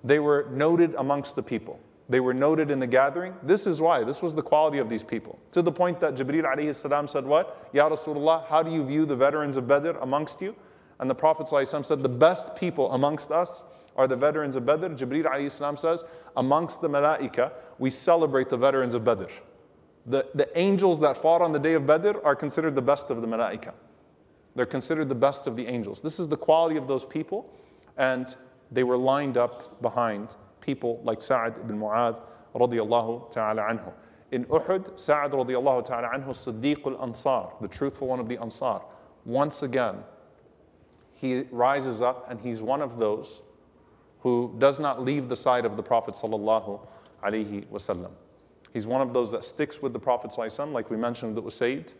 [0.04, 1.78] they were noted amongst the people.
[2.08, 3.34] They were noted in the gathering.
[3.42, 4.04] This is why.
[4.04, 5.38] This was the quality of these people.
[5.52, 7.68] To the point that Jibreel alayhi salam said, What?
[7.72, 10.54] Ya Rasulullah, how do you view the veterans of Badr amongst you?
[11.00, 13.62] And the Prophet said, The best people amongst us
[13.96, 14.88] are the veterans of Badr.
[14.88, 16.04] Jibreel alayhi says,
[16.36, 19.26] amongst the malaika, we celebrate the veterans of Badr.
[20.06, 23.20] The, the angels that fought on the day of Badr are considered the best of
[23.20, 23.72] the malaika.
[24.54, 26.00] They're considered the best of the angels.
[26.00, 27.50] This is the quality of those people,
[27.96, 28.34] and
[28.72, 32.20] they were lined up behind people like Sa'ad ibn Mu'adh
[32.54, 33.92] radiallahu ta'ala anhu.
[34.32, 38.80] In Uhud, Sa'ad radiallahu ta'ala anhu, Siddiq al-Ansar, the truthful one of the Ansar,
[39.24, 39.96] once again,
[41.12, 43.42] he rises up and he's one of those
[44.20, 46.80] who does not leave the side of the Prophet sallallahu
[47.22, 48.12] alaihi wasallam.
[48.72, 51.92] He's one of those that sticks with the Prophet ﷺ, like we mentioned with Usaid,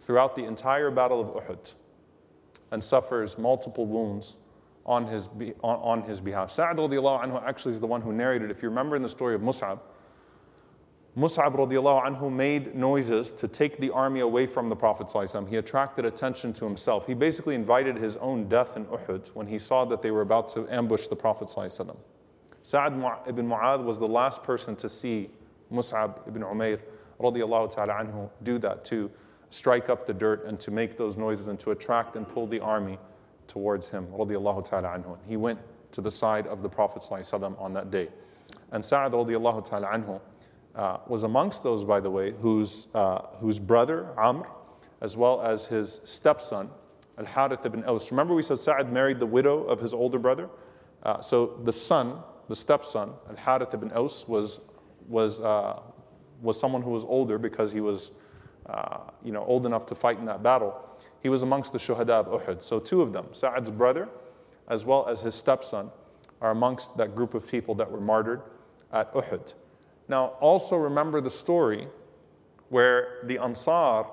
[0.00, 1.74] throughout the entire Battle of Uhud
[2.70, 4.36] and suffers multiple wounds
[4.88, 5.28] on his,
[5.62, 6.50] on, on his behalf.
[6.50, 9.34] Sa'ad radiallahu anhu actually is the one who narrated, if you remember in the story
[9.34, 9.78] of Mus'ab,
[11.14, 15.12] Mus'ab radiallahu anhu made noises to take the army away from the Prophet.
[15.48, 17.06] He attracted attention to himself.
[17.06, 20.48] He basically invited his own death in Uhud when he saw that they were about
[20.50, 21.94] to ambush the Prophet ﷺ.
[22.62, 22.94] Sa'ad
[23.26, 25.28] ibn Mu'adh was the last person to see
[25.70, 26.80] Mus'ab ibn Umair
[27.20, 29.10] radiallahu ta'ala anhu do that, to
[29.50, 32.60] strike up the dirt and to make those noises and to attract and pull the
[32.60, 32.98] army
[33.48, 35.16] towards him ta'ala anhu.
[35.26, 35.58] He went
[35.92, 37.02] to the side of the Prophet
[37.58, 38.08] on that day.
[38.72, 40.20] And Sa'ad ta'ala anhu
[40.74, 44.46] uh, was amongst those, by the way, whose, uh, whose brother, Amr,
[45.00, 46.68] as well as his stepson,
[47.18, 48.10] Al Harith ibn Aus.
[48.10, 50.48] Remember, we said Sa'ad married the widow of his older brother?
[51.02, 54.60] Uh, so the son, the stepson, Al Harith ibn Aus, was,
[55.08, 55.80] was, uh,
[56.42, 58.12] was someone who was older because he was
[58.68, 60.76] uh, you know, old enough to fight in that battle.
[61.22, 62.62] He was amongst the shuhada of Uhud.
[62.62, 64.08] So two of them, Sa'ad's brother,
[64.68, 65.90] as well as his stepson,
[66.40, 68.42] are amongst that group of people that were martyred
[68.92, 69.54] at Uhud.
[70.08, 71.88] Now, also remember the story
[72.70, 74.06] where the Ansar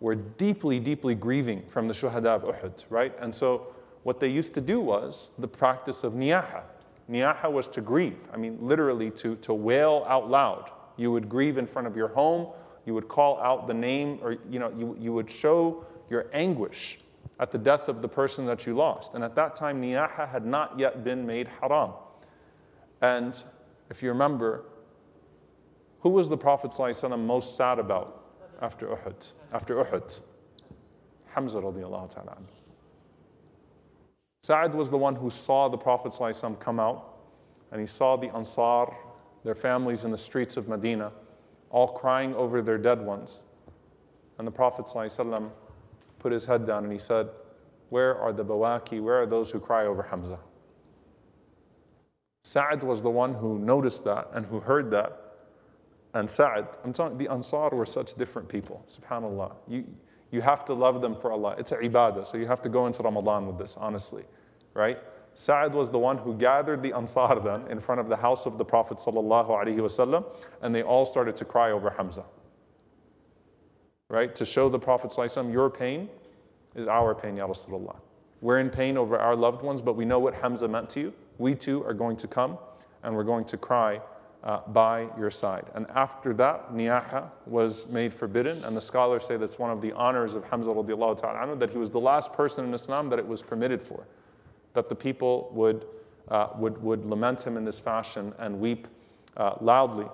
[0.00, 3.12] were deeply, deeply grieving from the Shuhada of Uhud, right?
[3.20, 3.68] And so
[4.02, 6.62] what they used to do was the practice of niyaha.
[7.10, 8.18] Niyaha was to grieve.
[8.32, 10.70] I mean, literally to, to wail out loud.
[10.96, 12.48] You would grieve in front of your home.
[12.86, 16.99] You would call out the name, or you know, you, you would show your anguish
[17.39, 19.13] at the death of the person that you lost.
[19.13, 21.91] And at that time, niyaha had not yet been made haram.
[23.01, 23.41] And
[23.89, 24.63] if you remember,
[25.99, 28.23] who was the Prophet ﷺ most sad about
[28.61, 29.31] after Uhud?
[29.51, 30.19] After Uhud?
[31.25, 32.37] Hamza radiallahu ta'ala.
[34.41, 37.17] Sa'ad was the one who saw the Prophet ﷺ come out
[37.71, 38.95] and he saw the Ansar,
[39.43, 41.11] their families in the streets of Medina,
[41.71, 43.43] all crying over their dead ones.
[44.37, 45.49] And the Prophet ﷺ
[46.20, 47.28] put his head down and he said,
[47.88, 49.02] Where are the Bawaki?
[49.02, 50.38] Where are those who cry over Hamza?
[52.44, 55.30] Sa'ad was the one who noticed that and who heard that
[56.14, 59.54] and Sa'ad, I'm telling the Ansar were such different people, subhanAllah.
[59.68, 59.84] You,
[60.32, 61.54] you have to love them for Allah.
[61.58, 64.24] It's a ibadah, so you have to go into Ramadan with this, honestly,
[64.74, 64.98] right?
[65.34, 68.58] Sa'ad was the one who gathered the Ansar then in front of the house of
[68.58, 70.24] the Prophet wasallam,
[70.62, 72.24] and they all started to cry over Hamza.
[74.10, 74.34] Right?
[74.36, 75.16] To show the Prophet
[75.50, 76.10] your pain
[76.74, 77.96] is our pain, Ya Rasulullah.
[78.40, 81.12] We're in pain over our loved ones, but we know what Hamza meant to you.
[81.38, 82.58] We too are going to come
[83.02, 84.00] and we're going to cry
[84.42, 85.66] uh, by your side.
[85.74, 89.92] And after that, niyaha was made forbidden, and the scholars say that's one of the
[89.92, 93.26] honors of Hamza radiallahu ta'ala that he was the last person in Islam that it
[93.26, 94.06] was permitted for,
[94.72, 95.86] that the people would,
[96.28, 98.88] uh, would, would lament him in this fashion and weep
[99.36, 100.06] uh, loudly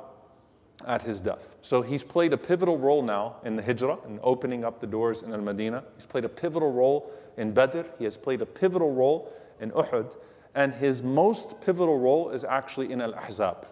[0.84, 1.54] at his death.
[1.62, 5.22] So he's played a pivotal role now in the Hijrah and opening up the doors
[5.22, 5.82] in Al Madinah.
[5.94, 7.82] He's played a pivotal role in Badr.
[7.98, 10.16] He has played a pivotal role in Uhud.
[10.54, 13.66] And his most pivotal role is actually in Al Ahzab.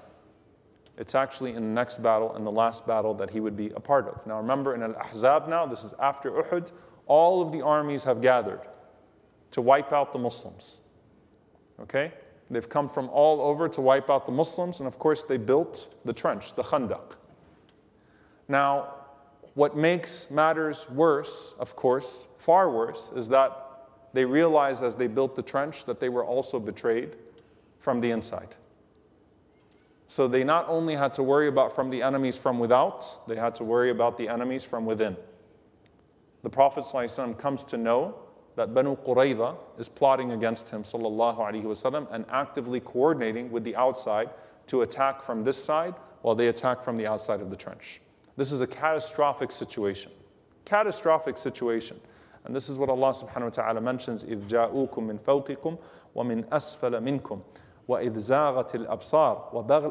[0.96, 3.80] It's actually in the next battle and the last battle that he would be a
[3.80, 4.26] part of.
[4.26, 6.72] Now remember, in Al Ahzab now, this is after Uhud,
[7.06, 8.60] all of the armies have gathered
[9.50, 10.80] to wipe out the Muslims.
[11.80, 12.12] Okay?
[12.54, 15.92] They've come from all over to wipe out the Muslims, and of course, they built
[16.04, 17.16] the trench, the Khandaq.
[18.46, 18.94] Now,
[19.54, 25.34] what makes matters worse, of course, far worse, is that they realized as they built
[25.34, 27.16] the trench that they were also betrayed
[27.80, 28.54] from the inside.
[30.06, 33.56] So they not only had to worry about from the enemies from without, they had
[33.56, 35.16] to worry about the enemies from within.
[36.44, 38.14] The Prophet ﷺ comes to know
[38.55, 44.29] that Banu Qurayza is plotting against him وسلم, and actively coordinating with the outside
[44.67, 48.01] to attack from this side while they attack from the outside of the trench.
[48.35, 50.11] This is a catastrophic situation.
[50.65, 51.99] Catastrophic situation.
[52.45, 55.77] And this is what Allah subhanahu wa ta'ala mentions إِذْ جَاءُوكُم مِّن فَوْقِكُمْ
[56.15, 57.41] وَمِنْ أَسْفَلَ مِنْكُمْ
[57.89, 59.49] وإذ زاغت الأبصار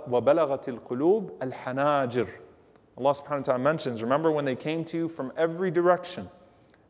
[0.08, 2.28] وبلغت القلوب الحناجر
[2.96, 6.28] Allah subhanahu wa ta'ala mentions, remember when they came to you from every direction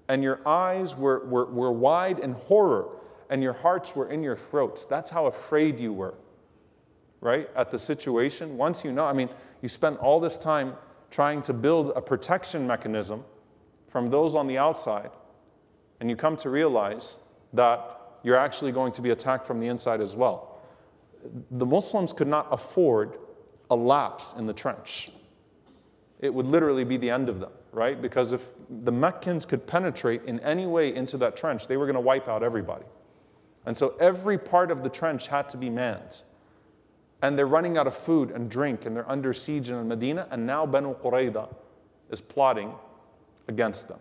[0.07, 2.97] and your eyes were, were, were wide in horror
[3.29, 4.85] and your hearts were in your throats.
[4.85, 6.13] That's how afraid you were,
[7.21, 7.49] right?
[7.55, 8.57] At the situation.
[8.57, 9.29] Once you know, I mean,
[9.61, 10.75] you spent all this time
[11.09, 13.23] trying to build a protection mechanism
[13.87, 15.11] from those on the outside,
[15.99, 17.19] and you come to realize
[17.53, 20.59] that you're actually going to be attacked from the inside as well.
[21.51, 23.17] The Muslims could not afford
[23.69, 25.11] a lapse in the trench.
[26.19, 27.99] It would literally be the end of them, right?
[28.01, 28.49] Because if
[28.83, 32.29] the Meccans could penetrate in any way into that trench, they were going to wipe
[32.29, 32.85] out everybody.
[33.65, 36.21] And so every part of the trench had to be manned.
[37.21, 40.45] And they're running out of food and drink, and they're under siege in Medina, and
[40.45, 41.53] now Banu Qurayza
[42.11, 42.73] is plotting
[43.47, 43.99] against them.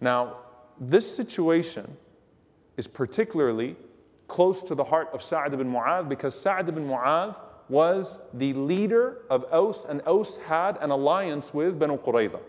[0.00, 0.38] Now,
[0.80, 1.96] this situation
[2.76, 3.76] is particularly
[4.28, 7.36] close to the heart of Sa'd ibn Mu'adh because Sa'd ibn Mu'adh
[7.68, 12.40] was the leader of Aus, and Aus had an alliance with Banu Qurayza.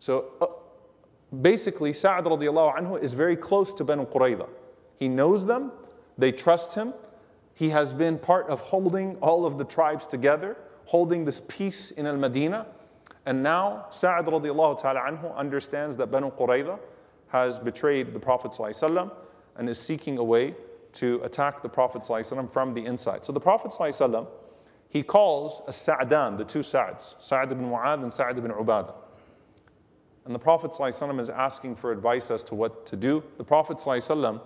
[0.00, 0.46] So uh,
[1.42, 4.48] basically, Sa'd radiallahu anhu is very close to Banu Qurayza.
[4.96, 5.72] He knows them,
[6.18, 6.94] they trust him.
[7.54, 12.06] He has been part of holding all of the tribes together, holding this peace in
[12.06, 12.66] Al Madinah.
[13.26, 16.78] And now Sa'd radiallahu ta'ala anhu understands that Banu Qurayza
[17.28, 19.10] has betrayed the Prophet ﷺ
[19.56, 20.54] and is seeking a way
[20.92, 23.24] to attack the Prophet ﷺ from the inside.
[23.24, 24.26] So the Prophet ﷺ,
[24.88, 28.94] he calls a Sa'dan, the two Sa'ds, Sa'd ibn Mu'adh and Sa'd ibn Ubadah.
[30.24, 33.22] And the Prophet ﷺ is asking for advice as to what to do.
[33.38, 34.40] The Prophet ﷺ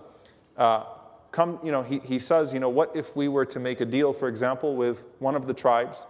[0.57, 0.83] uh,
[1.31, 3.85] come, you know, he, he says, you know, what if we were to make a
[3.85, 6.05] deal, for example, with one of the tribes,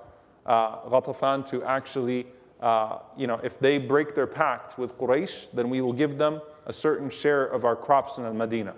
[0.45, 2.27] uh, Ghatafan, to actually,
[2.59, 6.41] uh, you know, if they break their pact with Quraysh, then we will give them
[6.65, 8.75] a certain share of our crops in Al-Madinah.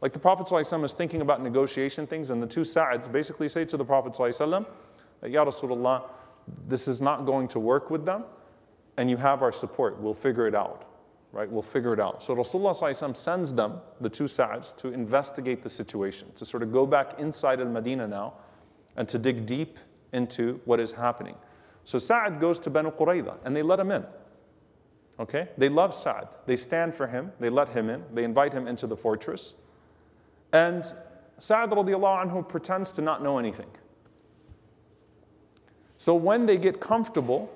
[0.00, 3.64] Like the Prophet ﷺ is thinking about negotiation things, and the two Sa'ds basically say
[3.66, 4.66] to the Prophet ﷺ,
[5.28, 6.02] Ya Rasulullah,
[6.66, 8.24] this is not going to work with them,
[8.97, 9.99] and you have our support.
[9.99, 10.87] We'll figure it out
[11.31, 11.51] right?
[11.51, 12.23] We'll figure it out.
[12.23, 16.85] So Rasulullah sends them, the two Sa'ds, to investigate the situation, to sort of go
[16.85, 18.33] back inside Al Madinah now
[18.95, 19.77] and to dig deep
[20.13, 21.35] into what is happening.
[21.83, 24.05] So Sa'd goes to Banu Qurayza and they let him in.
[25.19, 25.47] Okay?
[25.57, 26.27] They love Sa'd.
[26.45, 29.55] They stand for him, they let him in, they invite him into the fortress.
[30.53, 30.85] And
[31.39, 33.69] Sa'd radiallahu anhu pretends to not know anything.
[35.97, 37.51] So when they get comfortable,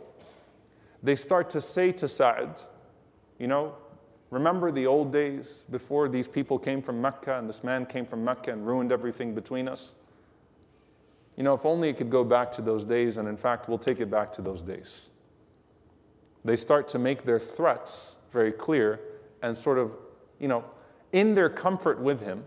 [1.03, 2.59] they start to say to Sa'd,
[3.39, 3.73] you know,
[4.29, 8.23] remember the old days before these people came from Mecca and this man came from
[8.23, 9.95] Mecca and ruined everything between us?
[11.37, 13.77] You know, if only it could go back to those days, and in fact, we'll
[13.77, 15.09] take it back to those days.
[16.45, 18.99] They start to make their threats very clear
[19.41, 19.93] and sort of,
[20.39, 20.63] you know,
[21.13, 22.43] in their comfort with him,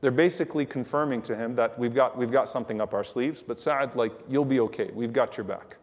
[0.00, 3.60] they're basically confirming to him that we've got, we've got something up our sleeves, but
[3.60, 4.90] Sa'ad, like, you'll be okay.
[4.94, 5.76] We've got your back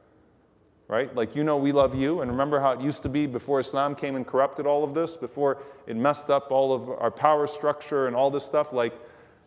[0.87, 1.13] right?
[1.15, 2.21] Like, you know, we love you.
[2.21, 5.17] And remember how it used to be before Islam came and corrupted all of this,
[5.17, 8.71] before it messed up all of our power structure and all this stuff?
[8.71, 8.93] Like,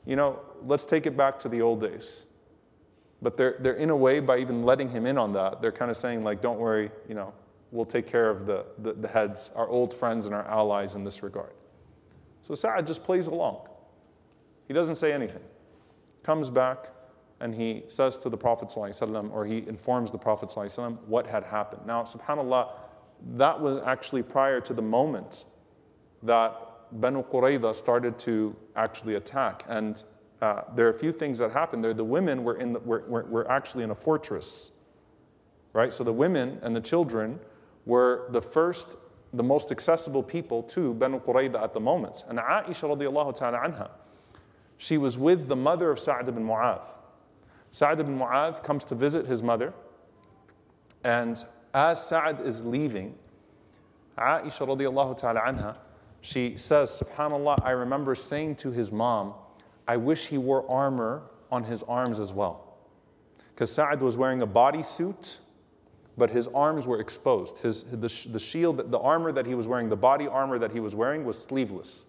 [0.06, 2.26] you know, let's take it back to the old days.
[3.22, 5.90] But they're, they're in a way, by even letting him in on that, they're kind
[5.90, 7.32] of saying, like, don't worry, you know,
[7.70, 11.04] we'll take care of the, the, the heads, our old friends and our allies in
[11.04, 11.52] this regard.
[12.42, 13.68] So Sa'ad just plays along.
[14.68, 15.42] He doesn't say anything.
[16.22, 16.88] Comes back,
[17.40, 21.42] and he says to the Prophet ﷺ, or he informs the Prophet ﷺ what had
[21.44, 21.82] happened.
[21.86, 22.68] Now, subhanAllah,
[23.36, 25.46] that was actually prior to the moment
[26.22, 26.54] that
[26.92, 29.64] Banu Qurayza started to actually attack.
[29.68, 30.02] And
[30.42, 31.94] uh, there are a few things that happened there.
[31.94, 34.72] The women were, in the, were, were, were actually in a fortress,
[35.72, 35.92] right?
[35.92, 37.38] So the women and the children
[37.86, 38.96] were the first,
[39.32, 42.24] the most accessible people to Banu Qurayza at the moment.
[42.28, 43.90] And Aisha radiallahu ta'ala anha,
[44.76, 46.82] she was with the mother of Sa'd ibn Mu'adh.
[47.72, 49.72] Sa'd ibn Mu'adh comes to visit his mother,
[51.04, 51.44] and
[51.74, 53.14] as Sa'd is leaving,
[54.18, 55.76] Aisha radiallahu ta'ala anha,
[56.20, 59.34] she says, SubhanAllah, I remember saying to his mom,
[59.88, 62.76] I wish he wore armor on his arms as well.
[63.54, 65.38] Because Sa'd was wearing a bodysuit,
[66.18, 67.58] but his arms were exposed.
[67.58, 70.80] His, the, the shield, the armor that he was wearing, the body armor that he
[70.80, 72.06] was wearing was sleeveless.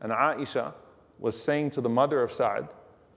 [0.00, 0.74] And Aisha
[1.18, 2.68] was saying to the mother of Sa'd,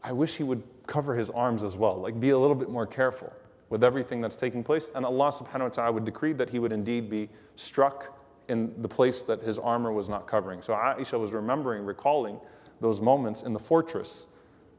[0.03, 2.85] I wish he would cover his arms as well, like be a little bit more
[2.85, 3.31] careful
[3.69, 4.89] with everything that's taking place.
[4.95, 8.17] And Allah subhanahu wa ta'ala would decree that he would indeed be struck
[8.49, 10.61] in the place that his armor was not covering.
[10.61, 12.39] So Aisha was remembering, recalling
[12.81, 14.27] those moments in the fortress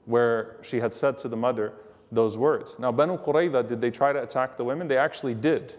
[0.05, 1.73] where she had said to the mother
[2.11, 2.79] those words.
[2.79, 4.89] Now, Banu Qurayza, did they try to attack the women?
[4.89, 5.77] They actually did.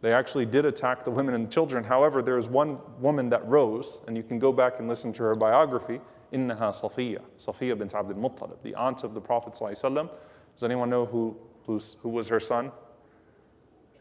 [0.00, 1.84] They actually did attack the women and children.
[1.84, 5.22] However, there was one woman that rose, and you can go back and listen to
[5.22, 6.00] her biography.
[6.33, 10.09] إنها صفية صفية bint Abd al-Muttalib the aunt of the Prophet ﷺ.
[10.55, 12.71] Does anyone know who, who's, who was her son?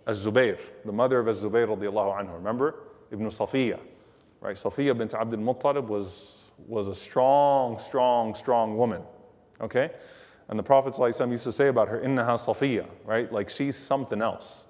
[0.06, 2.34] Az-Zubayr, the mother of Az-Zubayr radiallahu anhu.
[2.34, 2.74] Remember?
[3.10, 3.78] Ibn Safiya.
[4.40, 4.56] right?
[4.56, 9.02] Safiya bint Abdul Muttalib was, was a strong, strong, strong woman,
[9.60, 9.90] okay?
[10.48, 13.32] And the Prophet ﷺ used to say about her, Innaha Safiya, right?
[13.32, 14.66] Like she's something else.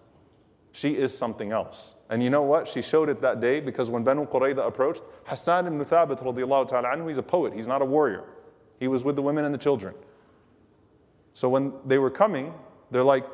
[0.72, 1.95] She is something else.
[2.09, 2.67] And you know what?
[2.67, 7.07] She showed it that day because when Banu Qurayza approached, Hassan ibn Thabit radiallahu ta'ala
[7.07, 8.24] he's a poet, he's not a warrior.
[8.80, 9.93] He was with the women and the children.
[11.34, 12.53] So when they were coming,
[12.91, 13.26] they're like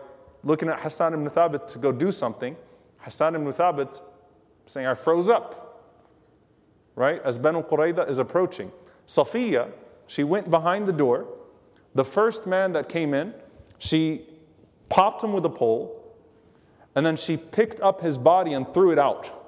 [0.44, 2.56] looking at Hassan ibn Thabit to go do something.
[3.00, 4.02] Hassan ibn Thabit
[4.66, 5.84] saying, I froze up,
[6.96, 7.22] right?
[7.24, 8.72] As Banu Qurayza is approaching.
[9.08, 9.72] Safiya,
[10.08, 11.28] she went behind the door.
[11.94, 13.34] The first man that came in,
[13.78, 14.28] she
[14.90, 16.05] popped him with a pole,
[16.96, 19.44] and then she picked up his body and threw it out.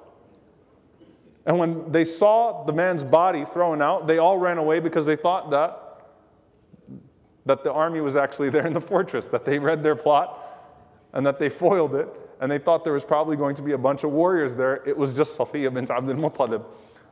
[1.46, 5.16] And when they saw the man's body thrown out, they all ran away because they
[5.16, 5.84] thought that
[7.46, 10.38] that the army was actually there in the fortress, that they read their plot
[11.14, 12.08] and that they foiled it,
[12.40, 14.82] and they thought there was probably going to be a bunch of warriors there.
[14.86, 16.64] It was just Safiya bint Abdul Muttalib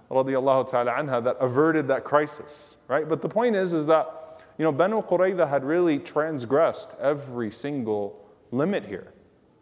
[0.09, 3.09] ta'ala anha that averted that crisis, right?
[3.09, 8.25] But the point is, is that, you know, Banu Qurayza had really transgressed every single
[8.53, 9.13] limit here,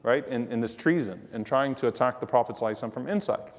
[0.03, 2.57] right, in, in this treason, in trying to attack the Prophet
[2.93, 3.51] from inside.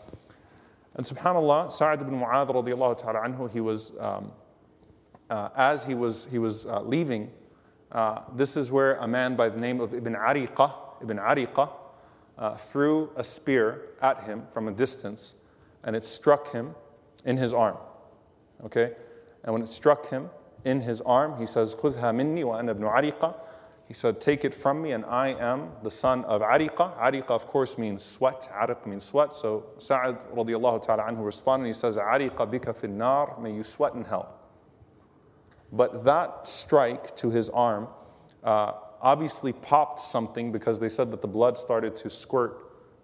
[0.94, 4.32] And subhanAllah, Sa'ad ibn Mu'adh radiallahu ta'ala anhu, he was, um,
[5.28, 7.30] uh, as he was, he was uh, leaving,
[7.92, 10.72] uh, this is where a man by the name of Ibn Ariqah,
[11.02, 11.70] Ibn Ariqah,
[12.38, 15.34] uh, threw a spear at him from a distance,
[15.84, 16.74] and it struck him
[17.24, 17.76] in his arm.
[18.64, 18.92] Okay?
[19.44, 20.30] And when it struck him
[20.64, 23.34] in his arm, he says, خُذْهَا مِنِّي وَأَنَا ibn Ariqah.
[23.87, 26.97] he said, Take it from me, and I am the son of Ariqah.
[26.97, 28.49] Ariqah, of course, means sweat.
[28.51, 29.33] Ariq means sweat.
[29.33, 33.93] So Sa'ad radiallahu ta'ala anhu responded, he says, Ariqah bika fin nar, may you sweat
[33.93, 34.39] in hell.
[35.71, 37.87] But that strike to his arm
[38.43, 42.61] uh, obviously popped something because they said that the blood started to squirt.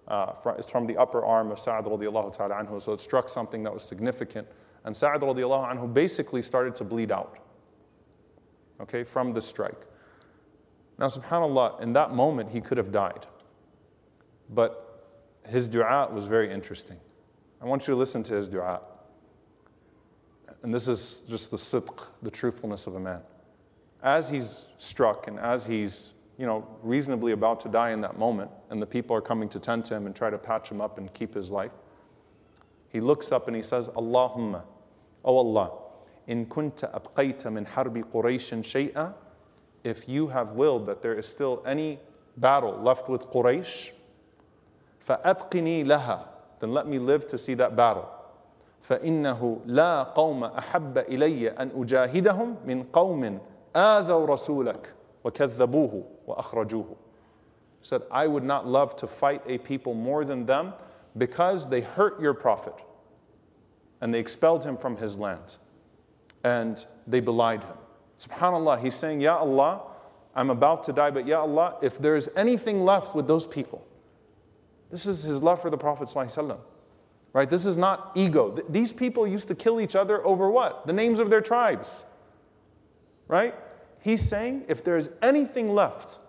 [0.07, 2.81] Uh, from, it's from the upper arm of Sa'ad radiallahu ta'ala anhu.
[2.81, 4.47] So it struck something that was significant.
[4.85, 7.37] And Sa'ad radiallahu anhu basically started to bleed out.
[8.81, 9.85] Okay, from the strike.
[10.97, 13.25] Now, subhanAllah, in that moment he could have died.
[14.49, 15.09] But
[15.47, 16.97] his dua was very interesting.
[17.61, 18.81] I want you to listen to his dua.
[20.63, 23.21] And this is just the sidq, the truthfulness of a man.
[24.03, 28.51] As he's struck and as he's, you know, reasonably about to die in that moment,
[28.69, 30.97] and the people are coming to tend to him and try to patch him up
[30.97, 31.71] and keep his life,
[32.89, 34.63] he looks up and he says, Allahumma,
[35.23, 35.71] O Allah,
[36.27, 39.13] in kunta abqayta min harbi Qurayshin shay'a,
[39.84, 41.98] if you have willed that there is still any
[42.36, 43.90] battle left with Quraysh,
[45.06, 46.26] فَأَبْقِنِي لَهَا
[46.60, 48.10] Then let me live to see that battle.
[48.88, 53.40] فإنه لا قوم أحب إلي أن أجاهدهم من قوم
[53.76, 54.92] آذوا رسولك
[55.24, 56.96] وكذبوه وأخرجوه.
[57.82, 60.72] said, I would not love to fight a people more than them
[61.16, 62.74] because they hurt your prophet
[64.00, 65.56] and they expelled him from his land
[66.44, 67.76] and they belied him.
[68.21, 69.81] SubhanAllah, he's saying, Ya Allah,
[70.35, 73.85] I'm about to die, but Ya Allah, if there is anything left with those people,
[74.91, 76.07] this is his love for the Prophet.
[76.07, 76.57] ﷺ.
[77.33, 77.49] Right?
[77.49, 78.51] This is not ego.
[78.51, 80.85] Th- these people used to kill each other over what?
[80.85, 82.05] The names of their tribes.
[83.27, 83.55] Right?
[84.01, 86.19] He's saying, if there is anything left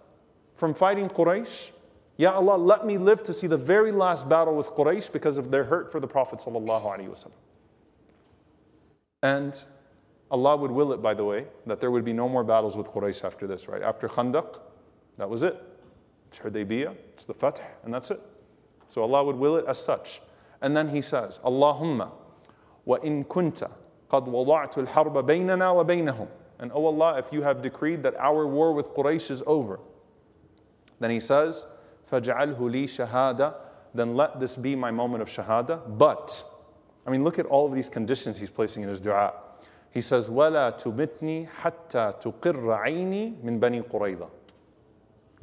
[0.55, 1.71] from fighting Quraysh,
[2.19, 5.51] Ya Allah, let me live to see the very last battle with Quraysh because of
[5.51, 6.47] their hurt for the Prophet.
[9.23, 9.63] And
[10.32, 12.88] Allah would will it, by the way, that there would be no more battles with
[12.88, 13.82] Quraysh after this, right?
[13.82, 14.60] After Khandaq,
[15.18, 15.62] that was it.
[16.28, 18.20] It's Hudaybiyah, it's the Fath, and that's it.
[18.90, 20.22] So Allah would will it as such.
[20.62, 22.12] And then he says, Allahumma
[22.86, 23.72] wa in kunta
[24.10, 26.28] qad wada'tu al-harba baynana wa baynahum.
[26.60, 29.80] And oh Allah, if you have decreed that our war with Quraysh is over,
[31.00, 31.66] then he says,
[32.12, 33.56] فَجْعَلْهُ لِي shahada,
[33.94, 35.82] then let this be my moment of shahada.
[35.98, 36.44] But,
[37.06, 39.34] I mean, look at all of these conditions he's placing in his dua.
[39.92, 44.30] He says, وَلَا تُمِتْنِي حَتَّى تُقِرَّ عَيْنِي مِنْ بَنِي قُرَيْظَةَ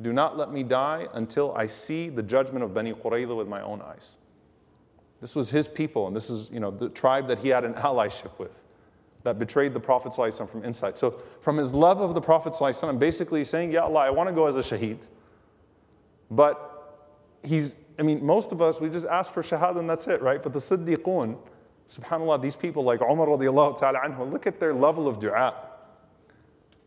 [0.01, 3.63] Do not let me die until I see the judgment of Bani Qurayza with my
[3.63, 4.19] own eyes.
[5.21, 7.75] This was his people, and this is you know, the tribe that he had an
[7.75, 8.61] allyship with
[9.23, 10.99] that betrayed the Prophet ﷺ from inside.
[10.99, 14.35] So, from his love of the Prophet, ﷺ, basically saying, Ya Allah, I want to
[14.35, 15.07] go as a shaheed.
[16.31, 17.01] But
[17.43, 20.43] he's, I mean, most of us, we just ask for shahad and that's it, right?
[20.43, 21.39] But the Siddiqun,
[21.90, 25.56] subhanAllah, these people like Umar radiallahu ta'ala anhu, look at their level of dua.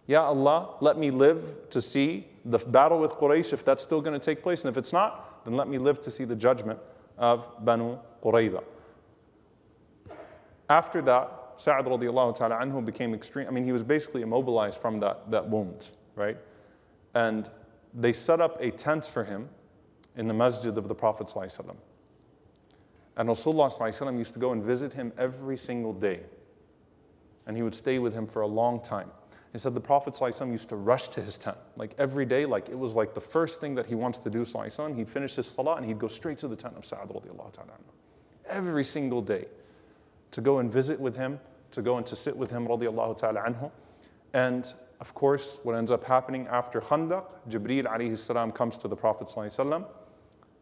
[0.07, 4.19] Ya Allah, let me live to see the battle with Quraysh if that's still going
[4.19, 4.63] to take place.
[4.63, 6.79] And if it's not, then let me live to see the judgment
[7.19, 8.63] of Banu Qurayza.
[10.69, 13.47] After that, Sa'ad radiallahu ta'ala anhu became extreme.
[13.47, 16.37] I mean, he was basically immobilized from that, that wound, right?
[17.15, 17.51] And
[17.95, 19.49] they set up a tent for him
[20.17, 21.33] in the masjid of the Prophet.
[23.17, 26.21] And Rasulullah used to go and visit him every single day.
[27.47, 29.11] And he would stay with him for a long time.
[29.53, 32.79] He said the Prophet used to rush to his tent, like every day, like it
[32.79, 34.47] was like the first thing that he wants to do.
[34.95, 37.11] He'd finish his salah and he'd go straight to the tent of Sa'ad
[38.49, 39.45] every single day
[40.31, 41.39] to go and visit with him,
[41.73, 43.71] to go and to sit with him anhu.
[44.33, 48.97] And of course, what ends up happening after Khandaq, Jibreel alayhi salam comes to the
[48.97, 49.31] Prophet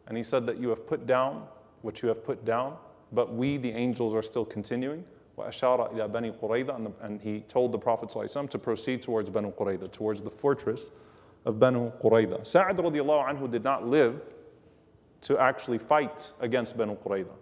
[0.06, 1.46] and he said that you have put down
[1.81, 2.75] what you have put down,
[3.11, 5.03] but we, the angels, are still continuing.
[5.37, 9.91] وأشار إلى بني قريظة and he told the Prophet ﷺ to proceed towards Banu Qurayza,
[9.91, 10.91] towards the fortress
[11.45, 12.45] of Banu Qurayza.
[12.45, 14.21] Sa'ad radiallahu anhu did not live
[15.21, 17.33] to actually fight against Banu Qurayza.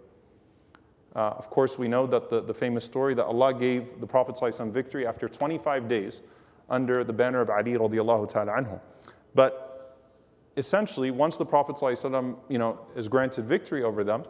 [1.14, 4.34] Uh, of course, we know that the, the famous story that Allah gave the Prophet
[4.34, 6.22] ﷺ victory after 25 days
[6.68, 8.80] under the banner of Ali radiallahu ta'ala anhu.
[9.34, 9.67] But
[10.59, 14.23] essentially, once the Prophet ﷺ, you know, is granted victory over them,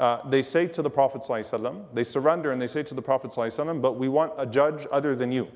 [0.00, 3.30] uh, they say to the Prophet ﷺ, they surrender and they say to the Prophet
[3.30, 5.46] ﷺ, but we want a judge other than you.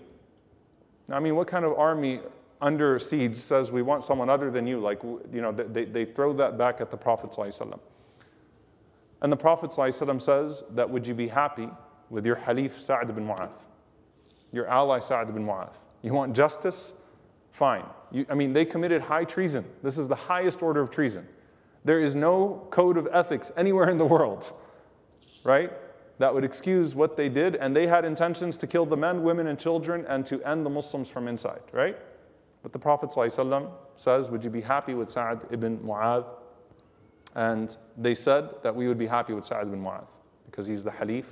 [1.10, 2.20] I mean, what kind of army
[2.60, 4.78] under siege says we want someone other than you?
[4.78, 7.76] Like, you know, they, they throw that back at the Prophet ﷺ.
[9.20, 11.68] And the Prophet ﷺ says that would you be happy
[12.08, 13.66] with your Halif Sa'd ibn Mu'adh,
[14.52, 15.74] your ally Sa'd ibn Mu'adh?
[16.02, 17.00] You want justice?
[17.58, 17.86] Fine.
[18.12, 19.64] You, I mean, they committed high treason.
[19.82, 21.26] This is the highest order of treason.
[21.84, 24.52] There is no code of ethics anywhere in the world,
[25.42, 25.72] right?
[26.18, 29.48] That would excuse what they did, and they had intentions to kill the men, women,
[29.48, 31.98] and children and to end the Muslims from inside, right?
[32.62, 36.26] But the Prophet ﷺ says, Would you be happy with Sa'd ibn Mu'adh?
[37.34, 40.06] And they said that we would be happy with Sa'd ibn Mu'adh
[40.46, 41.24] because he's the Halif,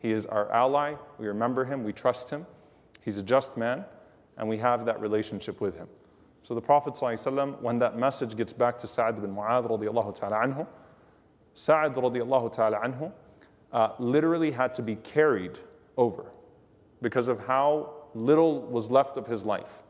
[0.00, 2.46] he is our ally, we remember him, we trust him,
[3.02, 3.86] he's a just man,
[4.38, 5.88] and we have that relationship with him.
[6.42, 10.36] So the Prophet ﷺ, when that message gets back to Sa'd ibn Mu'adh radiallahu ta'ala
[10.36, 10.66] anhu,
[11.54, 13.12] Sa'd radiallahu ta'ala anhu
[13.72, 15.58] uh, literally had to be carried
[15.96, 16.26] over
[17.02, 19.82] because of how little was left of his life.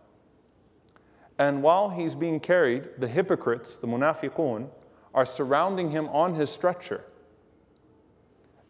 [1.38, 4.68] And while he's being carried, the hypocrites, the munafiqun,
[5.14, 7.04] are surrounding him on his stretcher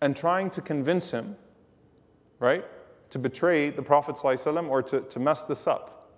[0.01, 1.37] and trying to convince him,
[2.39, 2.65] right,
[3.11, 6.11] to betray the Prophet ﷺ or to, to mess this up.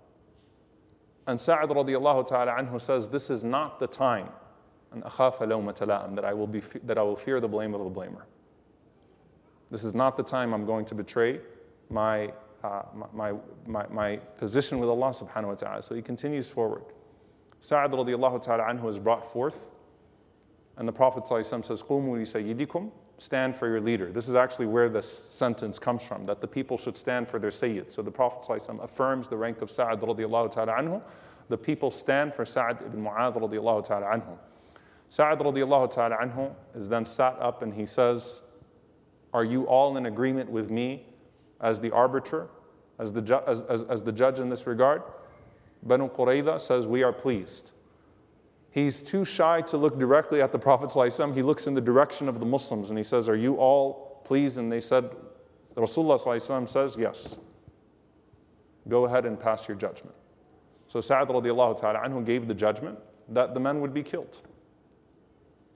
[1.26, 4.28] And Sa'ad radiallahu ta'ala anhu says, This is not the time
[4.93, 8.22] and that I will be that I will fear the blame of a blamer.
[9.70, 11.41] This is not the time I'm going to betray
[11.91, 12.32] my,
[12.64, 12.82] uh,
[13.12, 13.34] my,
[13.66, 15.82] my, my, position with Allah subhanahu wa ta'ala.
[15.82, 16.84] So he continues forward.
[17.61, 19.70] Sa'ad radiallahu ta'ala anhu is brought forth,
[20.78, 21.82] and the Prophet says,
[23.18, 24.10] stand for your leader.
[24.10, 27.50] This is actually where this sentence comes from, that the people should stand for their
[27.50, 27.90] sayyid.
[27.90, 31.04] So the Prophet ﷺ affirms the rank of Sa'ad radiallahu ta'ala anhu.
[31.48, 34.38] The people stand for Sa'ad ibn Mu'adh radiallahu ta'ala anhu.
[35.08, 38.42] Sa'ad radiallahu ta'ala anhu is then sat up and he says,
[39.34, 41.06] Are you all in agreement with me
[41.60, 42.48] as the arbiter,
[43.00, 45.02] as the, ju- as, as, as the judge in this regard?
[45.82, 47.72] Banu Qurayza says, We are pleased.
[48.70, 50.90] He's too shy to look directly at the Prophet.
[50.90, 51.34] ﷺ.
[51.34, 54.58] He looks in the direction of the Muslims and he says, Are you all pleased?
[54.58, 55.10] And they said,
[55.74, 57.38] Rasulullah ﷺ says, Yes.
[58.88, 60.14] Go ahead and pass your judgment.
[60.88, 61.28] So Sa'ad
[62.24, 62.98] gave the judgment
[63.28, 64.40] that the men would be killed.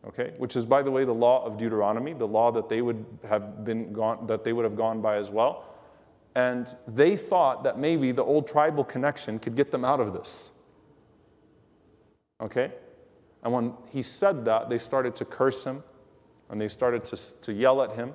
[0.09, 3.05] Okay, which is by the way the law of Deuteronomy, the law that they would
[3.29, 5.65] have been gone, that they would have gone by as well.
[6.35, 10.53] And they thought that maybe the old tribal connection could get them out of this.
[12.43, 12.73] Okay?
[13.43, 15.83] And when he said that, they started to curse him
[16.51, 18.13] and they started to, to yell at him.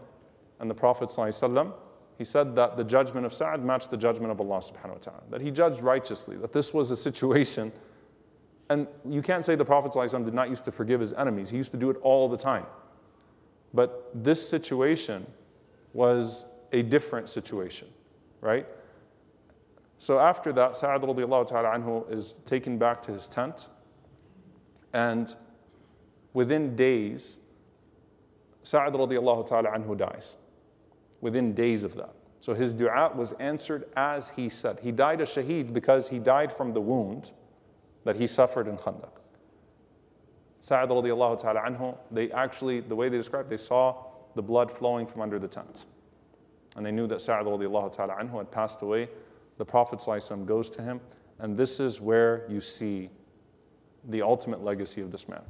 [0.60, 1.74] And the Prophet, ﷺ,
[2.18, 5.24] he said that the judgment of Sa'ad matched the judgment of Allah subhanahu wa ta'ala,
[5.30, 7.72] that he judged righteously, that this was a situation.
[8.70, 11.58] And you can't say the Prophet ﷺ did not used to forgive his enemies, he
[11.58, 12.66] used to do it all the time.
[13.74, 15.26] But this situation
[15.94, 17.88] was a different situation,
[18.42, 18.66] right?
[20.00, 21.04] So after that, Sa'ad
[22.10, 23.68] is taken back to his tent
[24.94, 25.36] and
[26.34, 27.38] within days,
[28.64, 30.38] Sa'ad radiallahu ta'ala anhu dies.
[31.22, 32.14] Within days of that.
[32.42, 34.80] So his dua was answered as he said.
[34.82, 37.32] He died a shaheed because he died from the wound
[38.04, 39.10] that he suffered in Khandaq.
[40.60, 44.04] Sa'ad radiallahu ta'ala anhu, they actually, the way they described, they saw
[44.36, 45.86] the blood flowing from under the tent.
[46.76, 49.10] And they knew that Sa'ad radiallahu ta'ala anhu had passed away.
[49.58, 50.02] The Prophet
[50.46, 51.02] goes to him,
[51.40, 53.10] and this is where you see
[54.09, 55.43] the ultimate legacy of this man.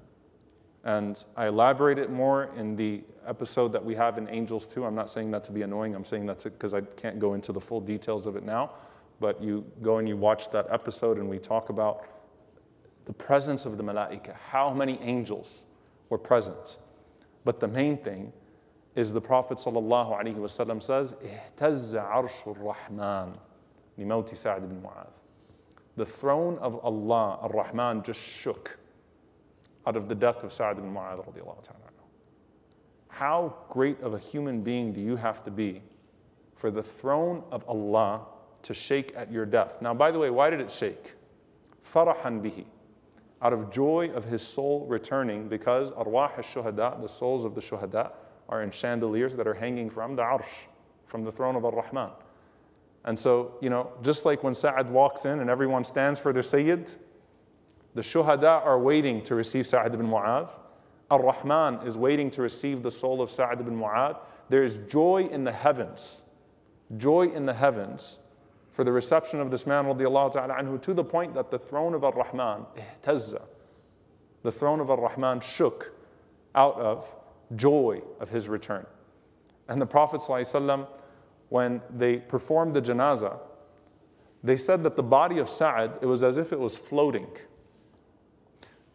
[0.84, 4.84] And I elaborate it more in the episode that we have in Angels 2.
[4.84, 7.53] I'm not saying that to be annoying, I'm saying that because I can't go into
[7.53, 8.72] the full details of it now.
[9.20, 12.07] But you go and you watch that episode, and we talk about
[13.05, 15.66] the presence of the malaika, how many angels
[16.09, 16.78] were present.
[17.45, 18.32] But the main thing
[18.97, 23.32] is the Prophet ﷺ says, اهتز عرش الرحمن
[23.99, 25.12] لموت سعد بن معاذ.
[25.98, 28.78] the throne of Allah, Ar-Rahman, just shook
[29.88, 31.26] out of the death of Sa'd ibn Mu'adh
[33.08, 35.82] How great of a human being do you have to be
[36.56, 38.28] for the throne of Allah
[38.62, 39.82] to shake at your death?
[39.82, 41.16] Now, by the way, why did it shake?
[41.84, 42.66] Farahan bihi.
[43.41, 48.12] Out of joy of his soul returning, because arwah al-shuhada, the souls of the shuhada,
[48.50, 50.68] are in chandeliers that are hanging from the arsh,
[51.06, 52.12] from the throne of Ar-Rahman.
[53.06, 56.43] And so, you know, just like when Sa'ad walks in and everyone stands for their
[56.43, 56.91] Sayyid,
[57.95, 60.50] the shuhada are waiting to receive Sa'ad ibn Mu'adh.
[61.10, 64.18] Ar-Rahman is waiting to receive the soul of Sa'ad ibn Mu'adh.
[64.50, 66.26] There is joy in the heavens,
[66.98, 68.20] joy in the heavens
[68.78, 72.04] for the reception of this man ta'ala anhu to the point that the throne of
[72.04, 73.41] Ar-Rahman, ihtazza,
[74.43, 75.93] the throne of Ar-Rahman shook
[76.54, 77.16] out of
[77.56, 78.86] joy of his return.
[79.68, 80.88] And the Prophet ﷺ,
[81.50, 83.39] when they performed the janazah,
[84.43, 87.28] they said that the body of Sa'ad, it was as if it was floating.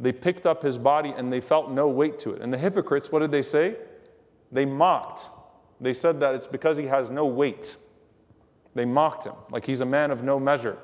[0.01, 2.43] They picked up his body and they felt no weight to it.
[2.43, 3.77] And the hypocrites, what did they say?
[4.51, 5.31] They mocked.
[5.81, 7.77] They said that it's because he has no weight.
[8.75, 10.79] They mocked him, like he's a man of no measure.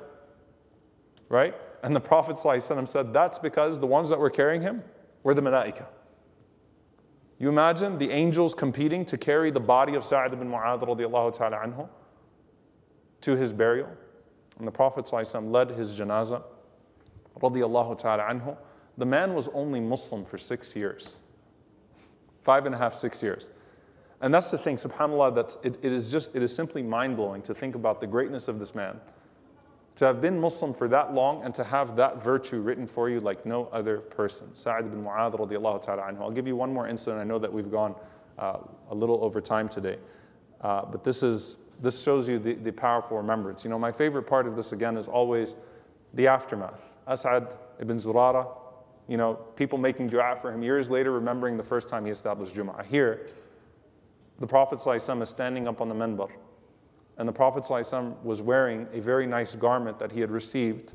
[1.29, 1.55] Right?
[1.83, 4.83] And the Prophet ﷺ said, That's because the ones that were carrying him
[5.23, 5.85] were the malaika.
[7.39, 11.57] You imagine the angels competing to carry the body of Sa'ad ibn Mu'adh radiallahu ta'ala
[11.57, 11.87] anhu
[13.21, 13.89] to his burial.
[14.59, 16.43] And the Prophet led his janazah
[17.39, 18.57] ta'ala anhu.
[18.97, 21.21] The man was only Muslim for six years.
[22.43, 23.51] Five and a half, six years.
[24.21, 27.41] And that's the thing, subhanAllah, that it, it is just, it is simply mind blowing
[27.43, 28.99] to think about the greatness of this man
[29.99, 33.19] to have been Muslim for that long and to have that virtue written for you
[33.19, 34.47] like no other person.
[34.55, 36.21] Sa'id ibn Mu'adh radiallahu ta'ala anhu.
[36.21, 37.19] I'll give you one more incident.
[37.19, 37.93] I know that we've gone
[38.37, 38.59] uh,
[38.91, 39.97] a little over time today.
[40.61, 43.65] Uh, but this is this shows you the, the powerful remembrance.
[43.65, 45.55] You know, my favorite part of this again is always
[46.13, 46.93] the aftermath.
[47.05, 48.47] As'ad ibn Zurara,
[49.09, 52.55] you know, people making dua for him years later, remembering the first time he established
[52.55, 52.85] Jum'ah.
[52.85, 53.27] Here,
[54.39, 56.29] the Prophet ﷺ is standing up on the minbar
[57.18, 60.92] and the Prophet ﷺ was wearing a very nice garment that he had received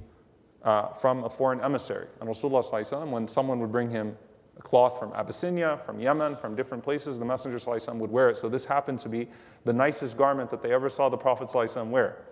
[0.63, 2.07] uh, from a foreign emissary.
[2.19, 4.17] And Rasulullah ﷺ, when someone would bring him
[4.57, 8.37] a cloth from Abyssinia, from Yemen, from different places, the Messenger ﷺ would wear it.
[8.37, 9.29] So this happened to be
[9.63, 12.25] the nicest garment that they ever saw the Prophet ﷺ wear.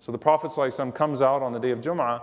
[0.00, 2.22] So the Prophet ﷺ comes out on the day of Jum'ah,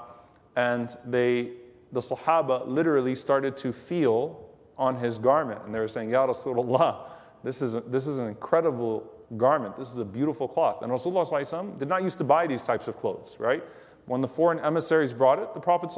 [0.55, 1.51] and they,
[1.91, 5.61] the Sahaba literally started to feel on his garment.
[5.65, 7.09] And they were saying, Ya Rasulullah,
[7.43, 9.76] this is, a, this is an incredible garment.
[9.76, 10.82] This is a beautiful cloth.
[10.82, 13.62] And Rasulullah did not used to buy these types of clothes, right?
[14.06, 15.90] When the foreign emissaries brought it, the Prophet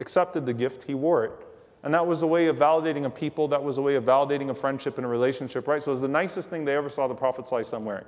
[0.00, 1.32] accepted the gift, he wore it.
[1.82, 4.50] And that was a way of validating a people, that was a way of validating
[4.50, 5.82] a friendship and a relationship, right?
[5.82, 8.04] So it was the nicest thing they ever saw the Prophet wearing.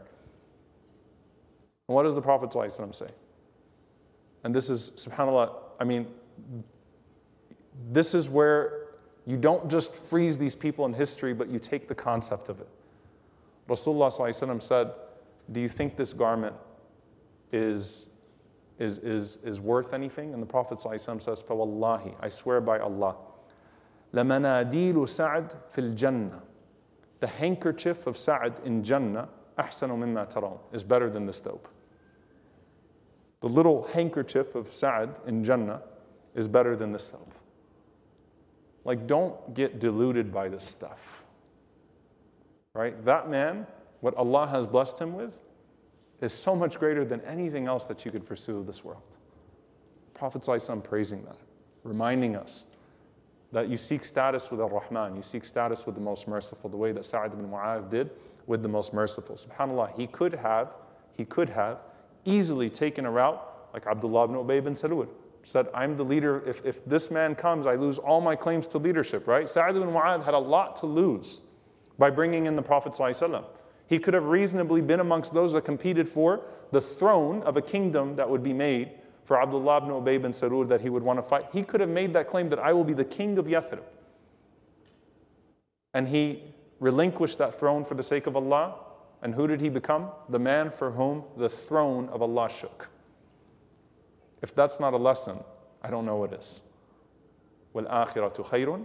[1.89, 2.53] And what does the Prophet
[2.95, 3.09] say?
[4.45, 6.07] And this is, subhanAllah, I mean,
[7.91, 8.89] this is where
[9.25, 12.69] you don't just freeze these people in history, but you take the concept of it.
[13.69, 14.91] Rasulullah said,
[15.53, 16.55] Do you think this garment
[17.53, 18.09] is,
[18.79, 20.35] is, is, is worth anything?
[20.35, 23.17] And the Prophet says, Fawallahi, I swear by Allah.
[24.15, 26.41] لَمَنَادِيلُ سَعْدْ فِي الْجَنَّةِ
[27.21, 31.65] The handkerchief of Sa'd in Jannah, أَحْسَنُ مِمَّا تَرَوْنَ is better than this thobe.
[33.41, 35.83] The little handkerchief of Sa'd in Jannah
[36.35, 37.33] is better than this thobe.
[38.85, 41.22] Like, don't get deluded by this stuff
[42.75, 43.05] right?
[43.05, 43.67] That man,
[44.01, 45.39] what Allah has blessed him with,
[46.21, 49.03] is so much greater than anything else that you could pursue of this world.
[50.15, 51.37] Prophet ﷺ praising that,
[51.85, 52.67] reminding us
[53.51, 56.93] that you seek status with Ar-Rahman, you seek status with the most merciful, the way
[56.93, 58.11] that Sa'ad ibn Mu'adh did
[58.47, 59.37] with the most merciful.
[59.37, 60.73] SubhanAllah, he could have,
[61.17, 61.79] he could have
[62.25, 63.43] easily taken a route
[63.75, 64.75] like Abdullah ibn Ubay ibn.
[65.45, 66.43] Said, I'm the leader.
[66.47, 69.49] If, if this man comes, I lose all my claims to leadership, right?
[69.49, 71.43] Sa'ad ibn Mu'adh had a lot to lose
[71.99, 72.95] by bringing in the Prophet.
[73.87, 76.41] He could have reasonably been amongst those that competed for
[76.71, 78.91] the throne of a kingdom that would be made
[79.25, 81.47] for Abdullah ibn Ubay bin Salul that he would want to fight.
[81.53, 83.83] He could have made that claim that I will be the king of Yathrib.
[85.95, 86.43] And he
[86.81, 88.77] relinquished that throne for the sake of Allah.
[89.23, 90.11] And who did he become?
[90.31, 92.89] The man for whom the throne of Allah shook.
[94.41, 95.39] If that's not a lesson,
[95.83, 96.63] I don't know what is.
[97.75, 98.85] وَالْآخِرَةُ خَيْرٌ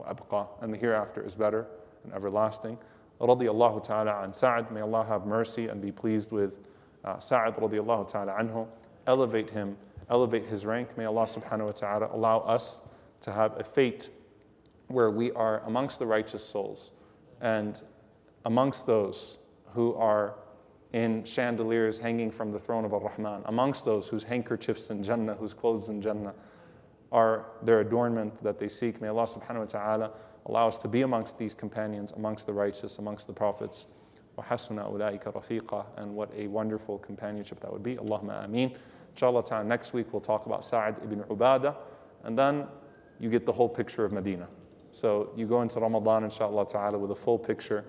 [0.00, 1.66] وَأَبْقَى And the hereafter is better
[2.04, 2.78] and everlasting.
[3.20, 6.60] Radiallahu ta'ala an Sa'ad, may Allah have mercy and be pleased with
[7.04, 8.66] uh, Sa'ad radiallahu ta'ala anhu.
[9.06, 9.76] Elevate him,
[10.10, 10.96] elevate his rank.
[10.96, 12.80] May Allah subhanahu wa ta'ala allow us
[13.20, 14.10] to have a fate
[14.88, 16.92] where we are amongst the righteous souls
[17.40, 17.82] and
[18.44, 19.38] amongst those
[19.72, 20.34] who are
[20.92, 25.54] in chandeliers hanging from the throne of Ar-Rahman, amongst those whose handkerchiefs in Jannah, whose
[25.54, 26.34] clothes in Jannah
[27.10, 29.00] are their adornment that they seek.
[29.00, 30.10] May Allah subhanahu wa ta'ala
[30.45, 33.87] allow us to be amongst these companions, amongst the righteous, amongst the prophets.
[34.37, 37.95] وحسن أولئك رفيقا and what a wonderful companionship that would be.
[37.95, 38.75] Allahumma ameen.
[39.13, 41.75] Inshallah ta'ala, next week we'll talk about Sa'ad ibn Ubadah
[42.23, 42.67] and then
[43.19, 44.47] you get the whole picture of Medina.
[44.91, 47.85] So you go into Ramadan, inshallah ta'ala, with a full picture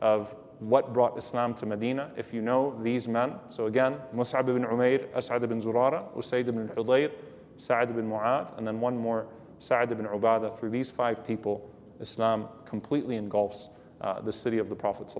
[0.00, 2.10] of what brought Islam to Medina.
[2.16, 6.68] If you know these men, so again, Mus'ab ibn Umair, As'ad ibn Zurara, Usayd ibn
[6.68, 7.10] Hudayr,
[7.56, 9.26] Sa'ad ibn Mu'adh, and then one more,
[9.58, 10.56] Sa'ad ibn Ubadah.
[10.56, 11.68] Through these five people,
[11.99, 13.69] Islam completely engulfs
[14.01, 15.13] uh, the city of the Prophet.